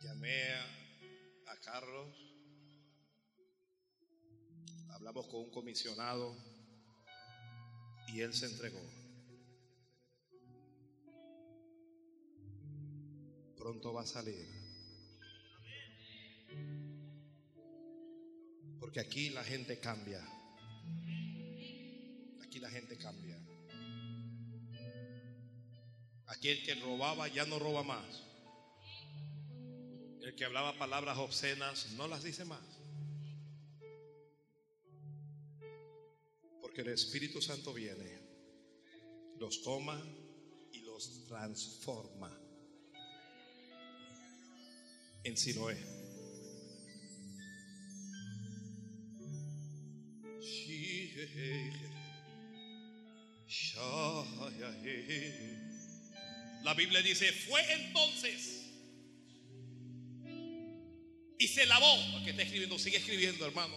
[0.00, 2.14] Llamé a, a Carlos,
[4.90, 6.36] hablamos con un comisionado
[8.08, 8.82] y él se entregó.
[13.56, 14.46] Pronto va a salir.
[18.78, 20.33] Porque aquí la gente cambia.
[22.54, 23.36] Aquí la gente cambia.
[26.26, 28.22] Aquí el que robaba ya no roba más.
[30.22, 32.62] El que hablaba palabras obscenas no las dice más.
[36.60, 38.20] Porque el Espíritu Santo viene,
[39.40, 40.00] los toma
[40.70, 42.30] y los transforma
[45.24, 46.04] en Siloé.
[56.62, 58.64] La Biblia dice, fue entonces
[61.38, 63.76] y se lavó, porque está escribiendo, sigue escribiendo hermano.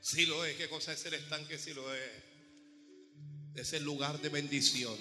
[0.00, 2.00] Siloé, ¿qué cosa es el estanque Siloé?
[3.54, 4.96] Es el lugar de bendición.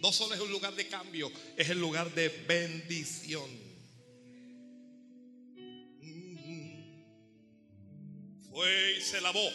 [0.00, 3.50] No solo es un lugar de cambio, es el lugar de bendición.
[8.50, 9.50] Fue y se lavó.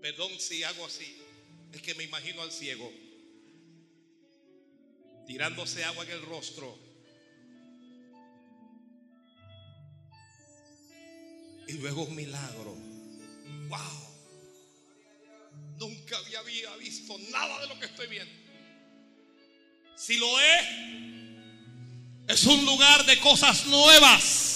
[0.00, 1.16] Perdón si hago así.
[1.72, 2.90] Es que me imagino al ciego
[5.28, 6.78] tirándose agua en el rostro.
[11.68, 12.74] Y luego un milagro.
[13.68, 13.78] ¡Wow!
[15.78, 18.32] Nunca había visto nada de lo que estoy viendo.
[19.96, 20.66] Si lo es,
[22.28, 24.47] es un lugar de cosas nuevas.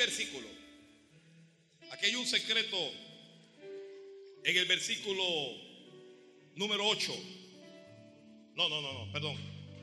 [0.00, 0.48] Versículo.
[1.90, 2.76] Aquí hay un secreto
[4.44, 5.22] en el versículo
[6.56, 7.14] número 8.
[8.54, 9.36] No, no, no, no, perdón.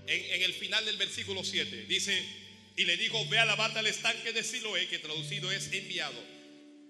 [0.08, 2.18] En, el final del versículo 7 dice,
[2.76, 6.20] y le dijo, ve a lavarte al estanque de Siloé, que traducido es enviado.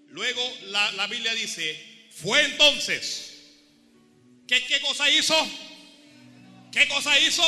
[0.08, 3.34] Luego la, la Biblia dice, fue entonces.
[4.46, 5.36] ¿Qué, ¿Qué cosa hizo?
[6.72, 7.44] ¿Qué cosa hizo?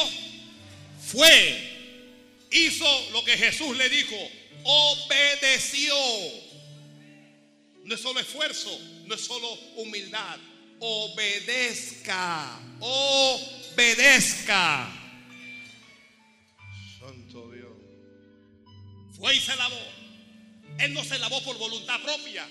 [1.07, 1.68] Fue.
[2.51, 4.39] Hizo lo que Jesús le dijo.
[4.64, 5.94] Obedeció.
[7.84, 8.70] No es solo esfuerzo,
[9.06, 10.38] no es solo humildad.
[10.80, 12.61] Obedezca.
[12.80, 14.16] Obedezca.
[16.98, 17.72] Santo Dios.
[19.16, 19.80] Fue y se lavó.
[20.78, 22.48] Él no se lavó por voluntad propia.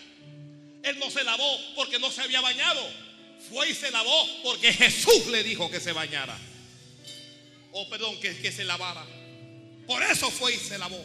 [0.83, 2.81] Él no se lavó porque no se había bañado.
[3.49, 6.37] Fue y se lavó porque Jesús le dijo que se bañara.
[7.71, 9.05] O perdón, que, que se lavara.
[9.87, 11.03] Por eso fue y se lavó.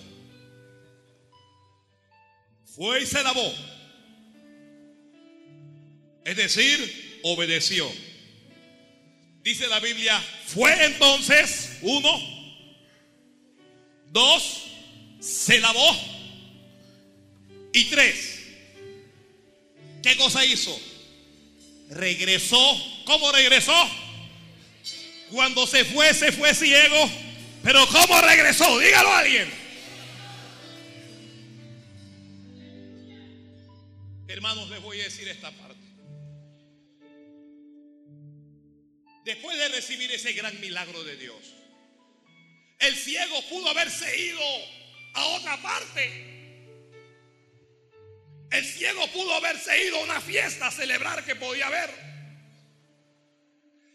[2.75, 3.55] Fue y se lavó.
[6.25, 7.91] Es decir, obedeció.
[9.43, 12.11] Dice la Biblia, fue entonces, uno,
[14.07, 14.63] dos,
[15.21, 15.97] se lavó
[17.73, 18.41] y tres.
[20.03, 20.79] ¿Qué cosa hizo?
[21.91, 23.03] Regresó.
[23.05, 23.75] ¿Cómo regresó?
[25.31, 27.11] Cuando se fue, se fue ciego.
[27.63, 28.79] Pero ¿cómo regresó?
[28.79, 29.64] Dígalo a alguien.
[34.35, 35.81] Hermanos, les voy a decir esta parte.
[39.25, 41.37] Después de recibir ese gran milagro de Dios,
[42.81, 44.43] el ciego pudo haberse ido
[45.15, 46.81] a otra parte.
[48.51, 51.91] El ciego pudo haberse ido a una fiesta a celebrar que podía haber.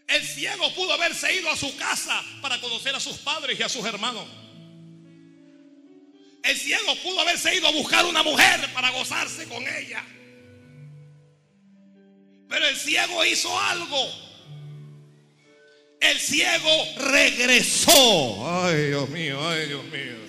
[0.07, 3.67] El ciego pudo haberse ido a su casa para conocer a sus padres y a
[3.67, 4.25] sus hermanos.
[6.45, 10.01] El ciego pudo haberse ido a buscar una mujer para gozarse con ella.
[12.49, 14.11] Pero el ciego hizo algo.
[16.01, 18.63] El ciego regresó.
[18.63, 20.19] Ay, Dios mío, ay, Dios mío.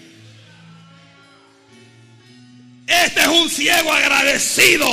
[2.86, 4.86] Este es un ciego agradecido.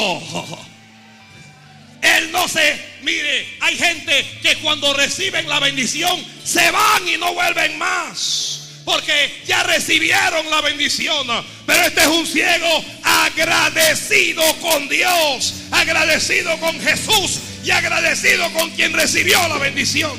[2.02, 7.34] Él no se Mire, hay gente que cuando reciben la bendición se van y no
[7.34, 8.57] vuelven más.
[8.88, 11.28] Porque ya recibieron la bendición.
[11.66, 18.94] Pero este es un ciego agradecido con Dios, agradecido con Jesús y agradecido con quien
[18.94, 20.14] recibió la bendición.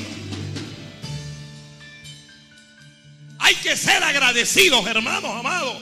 [3.39, 5.77] Hay que ser agradecidos, hermanos amados.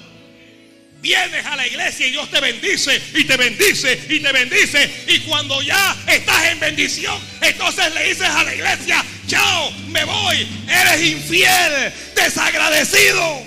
[1.02, 5.04] Vienes a la iglesia y Dios te bendice y te bendice y te bendice.
[5.10, 10.48] Y cuando ya estás en bendición, entonces le dices a la iglesia, chao, me voy.
[10.68, 13.46] Eres infiel, desagradecido.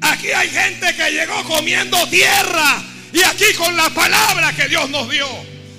[0.00, 2.82] Aquí hay gente que llegó comiendo tierra
[3.12, 5.28] y aquí con la palabra que Dios nos dio.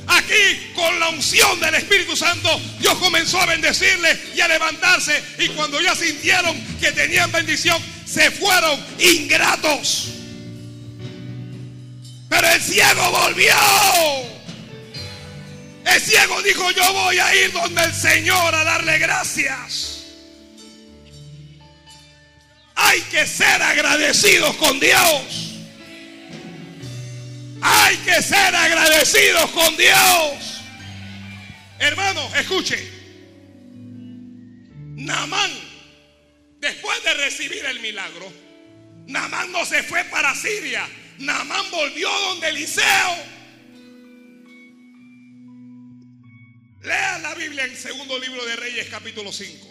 [0.08, 5.24] Aquí con la unción del Espíritu Santo, Dios comenzó a bendecirle y a levantarse.
[5.38, 10.08] Y cuando ya sintieron que tenían bendición, se fueron ingratos.
[12.28, 14.39] Pero el ciego volvió.
[15.94, 20.04] El ciego dijo, yo voy a ir donde el Señor a darle gracias.
[22.76, 25.56] Hay que ser agradecidos con Dios.
[27.62, 30.62] Hay que ser agradecidos con Dios.
[31.80, 32.88] Hermano, escuche.
[34.96, 35.52] Namán,
[36.60, 38.32] después de recibir el milagro,
[39.08, 40.88] Namán no se fue para Siria.
[41.18, 43.39] Namán volvió donde Eliseo.
[46.82, 49.68] Lea la Biblia en segundo libro de Reyes capítulo 5.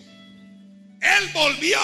[1.00, 1.78] Él volvió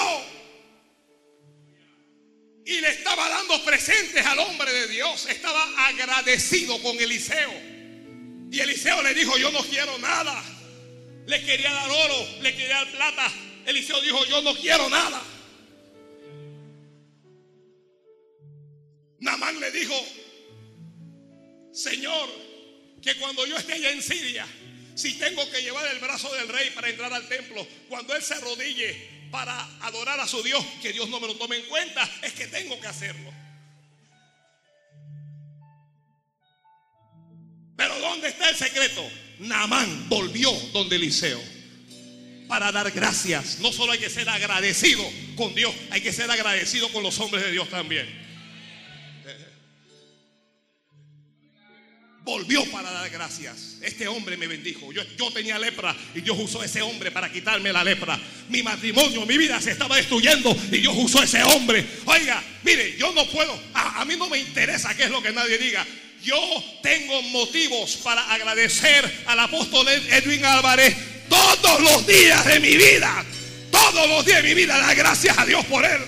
[2.67, 5.27] y le estaba dando presentes al hombre de Dios.
[5.27, 7.53] Estaba agradecido con Eliseo.
[8.51, 10.43] Y Eliseo le dijo, yo no quiero nada.
[11.27, 13.33] Le quería dar oro, le quería dar plata.
[13.67, 15.23] Eliseo dijo, yo no quiero nada.
[19.21, 19.95] Namán le dijo,
[21.73, 22.29] Señor,
[23.01, 24.47] que cuando yo esté allá en Siria,
[24.95, 28.35] si tengo que llevar el brazo del rey para entrar al templo, cuando él se
[28.35, 32.33] arrodille para adorar a su Dios, que Dios no me lo tome en cuenta, es
[32.33, 33.33] que tengo que hacerlo.
[37.77, 39.05] Pero ¿dónde está el secreto?
[39.41, 41.43] Naamán volvió donde Eliseo
[42.49, 43.59] para dar gracias.
[43.59, 45.03] No solo hay que ser agradecido
[45.35, 48.24] con Dios, hay que ser agradecido con los hombres de Dios también.
[52.25, 53.77] Volvió para dar gracias.
[53.83, 54.93] Este hombre me bendijo.
[54.93, 58.19] Yo, yo, tenía lepra y Dios usó ese hombre para quitarme la lepra.
[58.49, 61.87] Mi matrimonio, mi vida se estaba destruyendo y Dios usó ese hombre.
[62.07, 65.33] Oiga, mire, yo no puedo, a, a mí no me interesa qué es lo que
[65.33, 65.87] nadie diga.
[66.23, 66.39] Yo
[66.83, 70.97] tengo motivos para agradecer al apóstol Edwin Álvarez
[71.29, 73.23] todos los días de mi vida.
[73.71, 76.01] Todos los días de mi vida, dar gracias a Dios por él.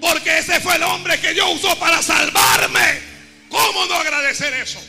[0.00, 3.09] Porque ese fue el hombre que Dios usó para salvarme.
[3.50, 4.80] ¿Cómo no agradecer eso?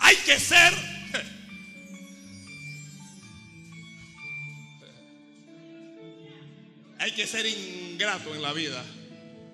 [0.00, 0.90] Hay que ser
[7.00, 8.84] Hay que ser ingrato en la vida.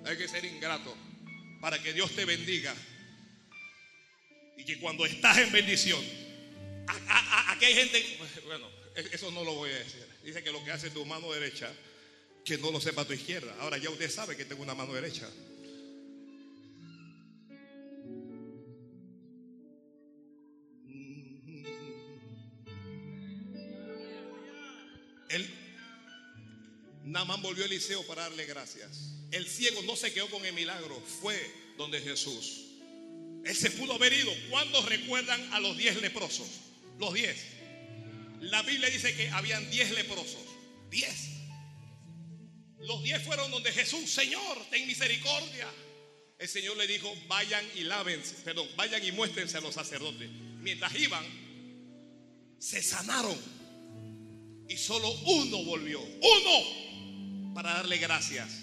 [0.05, 0.97] Hay que ser ingrato
[1.61, 2.75] para que Dios te bendiga.
[4.57, 6.05] Y que cuando estás en bendición,
[7.49, 10.07] aquí hay gente, bueno, eso no lo voy a decir.
[10.25, 11.73] Dice que lo que hace tu mano derecha,
[12.45, 13.55] que no lo sepa tu izquierda.
[13.61, 15.29] Ahora ya usted sabe que tengo una mano derecha.
[25.29, 25.51] El
[27.05, 29.13] Namán volvió a Eliseo para darle gracias.
[29.33, 31.39] El ciego no se quedó con el milagro, fue
[31.77, 32.63] donde Jesús.
[33.45, 34.33] Él se pudo haber ido.
[34.51, 36.49] ¿Cuántos recuerdan a los diez leprosos?
[36.99, 37.56] Los diez.
[38.41, 40.43] La Biblia dice que habían diez leprosos.
[40.91, 41.31] Diez.
[42.81, 45.69] Los diez fueron donde Jesús, Señor, ten misericordia.
[46.39, 50.31] El Señor le dijo, vayan y lávense, perdón, vayan y muéstrense a los sacerdotes.
[50.61, 51.25] Mientras iban,
[52.59, 53.37] se sanaron.
[54.69, 56.01] Y solo uno volvió.
[56.01, 57.55] Uno.
[57.55, 58.63] Para darle gracias.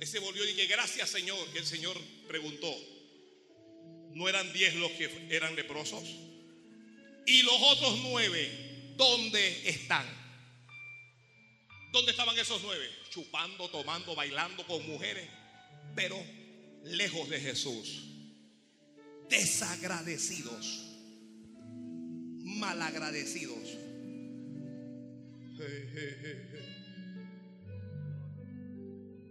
[0.00, 1.44] Ese volvió y dije, gracias Señor.
[1.52, 2.72] Que el Señor preguntó,
[4.14, 6.04] ¿no eran diez los que eran leprosos?
[7.26, 8.67] Y los otros nueve
[8.98, 10.04] ¿dónde están?
[11.92, 12.86] ¿Dónde estaban esos nueve?
[13.08, 15.26] Chupando, tomando, bailando con mujeres,
[15.94, 16.22] pero
[16.84, 18.04] lejos de Jesús.
[19.30, 20.84] Desagradecidos,
[22.44, 23.68] malagradecidos.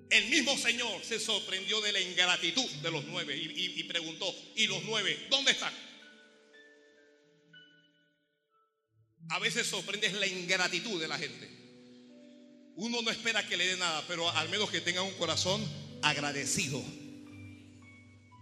[0.10, 4.84] El mismo Señor se sorprendió de la ingratitud de los nueve y, preguntó, ¿y los
[4.84, 5.74] nueve dónde están?
[9.30, 11.50] A veces sorprende la ingratitud de la gente.
[12.76, 15.64] Uno no espera que le dé nada, pero al menos que tenga un corazón
[16.02, 16.84] agradecido.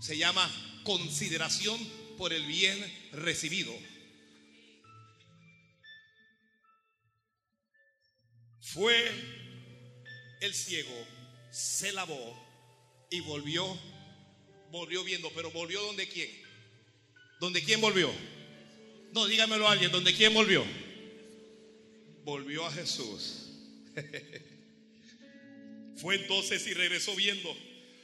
[0.01, 0.49] Se llama
[0.83, 1.79] consideración
[2.17, 2.77] por el bien
[3.13, 3.73] recibido.
[8.59, 9.09] Fue
[10.41, 11.07] el ciego,
[11.51, 12.45] se lavó
[13.09, 13.65] y volvió,
[14.69, 16.29] volvió viendo, pero volvió donde quién?
[17.39, 18.11] ¿Donde quién volvió?
[19.15, 20.65] No, dígamelo a alguien, ¿donde quién volvió?
[22.25, 23.45] Volvió a Jesús.
[25.95, 27.57] Fue entonces y regresó viendo.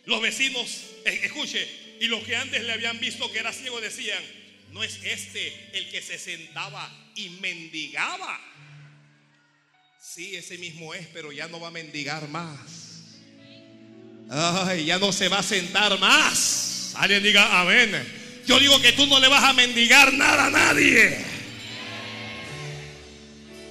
[0.06, 0.70] Los vecinos,
[1.04, 1.68] eh, escuche,
[2.00, 4.24] y los que antes le habían visto que era ciego decían,
[4.72, 8.40] no es este el que se sentaba y mendigaba.
[10.02, 13.18] Sí, ese mismo es, pero ya no va a mendigar más.
[14.30, 16.94] Ay, ya no se va a sentar más.
[16.96, 18.21] Alguien diga amén.
[18.52, 21.18] Yo digo que tú no le vas a mendigar nada a nadie.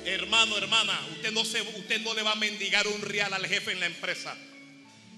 [0.07, 3.73] Hermano, hermana, usted no, se, usted no le va a mendigar un real al jefe
[3.73, 4.35] en la empresa.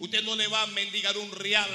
[0.00, 1.70] Usted no le va a mendigar un real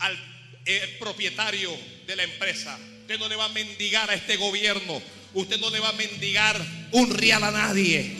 [0.00, 0.18] al
[0.66, 1.70] eh, propietario
[2.04, 2.76] de la empresa.
[3.02, 5.00] Usted no le va a mendigar a este gobierno.
[5.34, 6.60] Usted no le va a mendigar
[6.90, 8.12] un real a nadie.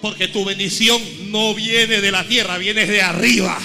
[0.00, 1.02] Porque tu bendición
[1.32, 3.60] no viene de la tierra, viene de arriba.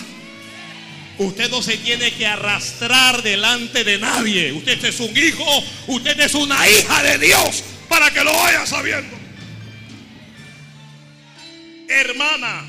[1.17, 4.51] Usted no se tiene que arrastrar delante de nadie.
[4.51, 9.15] Usted es un hijo, usted es una hija de Dios para que lo vaya sabiendo.
[11.87, 12.65] Hermana,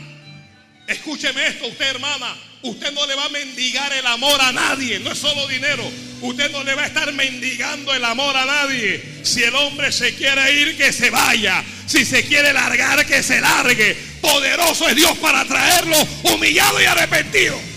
[0.87, 5.11] escúcheme esto, usted hermana, usted no le va a mendigar el amor a nadie, no
[5.13, 5.91] es solo dinero.
[6.21, 9.03] Usted no le va a estar mendigando el amor a nadie.
[9.23, 11.63] Si el hombre se quiere ir, que se vaya.
[11.87, 13.95] Si se quiere largar, que se largue.
[14.23, 17.74] Poderoso es Dios para traerlo humillado y arrepentido.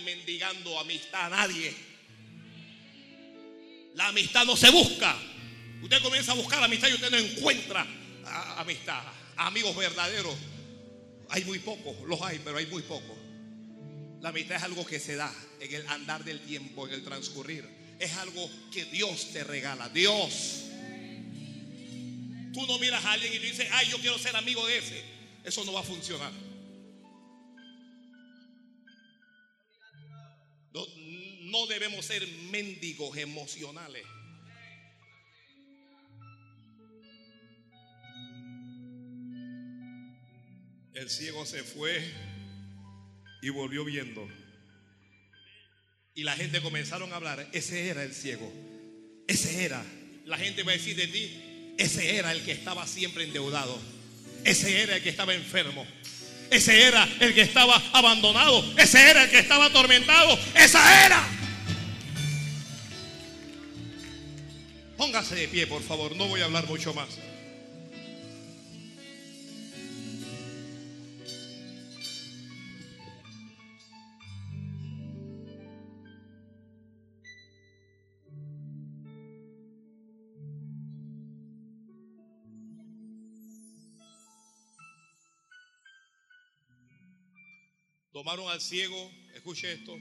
[0.00, 1.74] Mendigando amistad a nadie.
[3.94, 5.16] La amistad no se busca.
[5.82, 7.86] Usted comienza a buscar amistad y usted no encuentra
[8.56, 9.02] amistad,
[9.36, 10.36] amigos verdaderos.
[11.30, 13.16] Hay muy pocos, los hay, pero hay muy pocos.
[14.20, 17.66] La amistad es algo que se da en el andar del tiempo, en el transcurrir.
[17.98, 19.88] Es algo que Dios te regala.
[19.88, 20.64] Dios.
[22.52, 25.02] Tú no miras a alguien y dices, ay, yo quiero ser amigo de ese.
[25.44, 26.32] Eso no va a funcionar.
[32.02, 34.04] Ser mendigos emocionales.
[40.94, 42.12] El ciego se fue
[43.42, 44.28] y volvió viendo.
[46.14, 48.52] Y la gente comenzaron a hablar, ese era el ciego.
[49.26, 49.82] Ese era.
[50.26, 53.80] La gente va a decir de ti, ese era el que estaba siempre endeudado.
[54.44, 55.86] Ese era el que estaba enfermo.
[56.50, 58.62] Ese era el que estaba abandonado.
[58.76, 60.38] Ese era el que estaba atormentado.
[60.54, 61.39] Esa era.
[65.00, 66.14] Póngase de pie, por favor.
[66.14, 67.08] No voy a hablar mucho más.
[88.12, 89.96] Tomaron al ciego, escuche esto,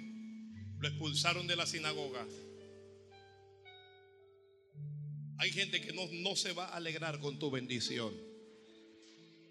[0.77, 2.27] lo expulsaron de la sinagoga.
[5.39, 8.13] Hay gente que no, no se va a alegrar con tu bendición.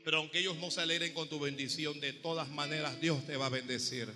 [0.05, 3.47] Pero aunque ellos no se alegren con tu bendición, de todas maneras Dios te va
[3.47, 4.07] a bendecir.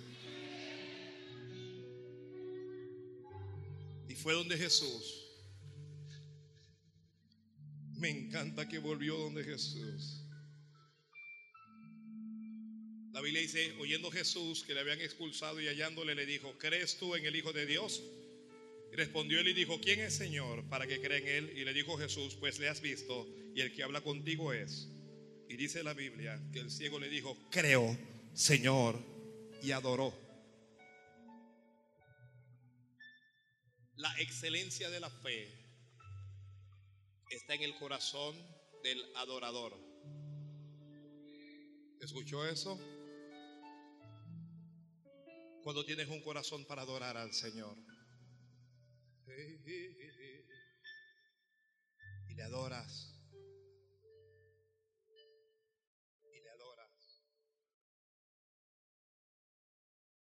[4.07, 5.25] Y fue donde Jesús.
[7.97, 10.21] Me encanta que volvió donde Jesús.
[13.13, 17.15] La Biblia dice, oyendo Jesús que le habían expulsado y hallándole, le dijo, ¿crees tú
[17.15, 18.03] en el Hijo de Dios?
[18.95, 21.57] Respondió él y dijo, ¿quién es Señor para que crea en él?
[21.57, 24.87] Y le dijo Jesús, pues le has visto y el que habla contigo es.
[25.49, 27.97] Y dice la Biblia que el ciego le dijo, creo,
[28.33, 28.99] Señor,
[29.63, 30.13] y adoró.
[33.95, 35.47] La excelencia de la fe
[37.31, 38.35] está en el corazón
[38.83, 39.73] del adorador.
[41.99, 42.79] ¿Escuchó eso?
[45.63, 47.75] Cuando tienes un corazón para adorar al Señor.
[52.27, 53.12] Y le adoras.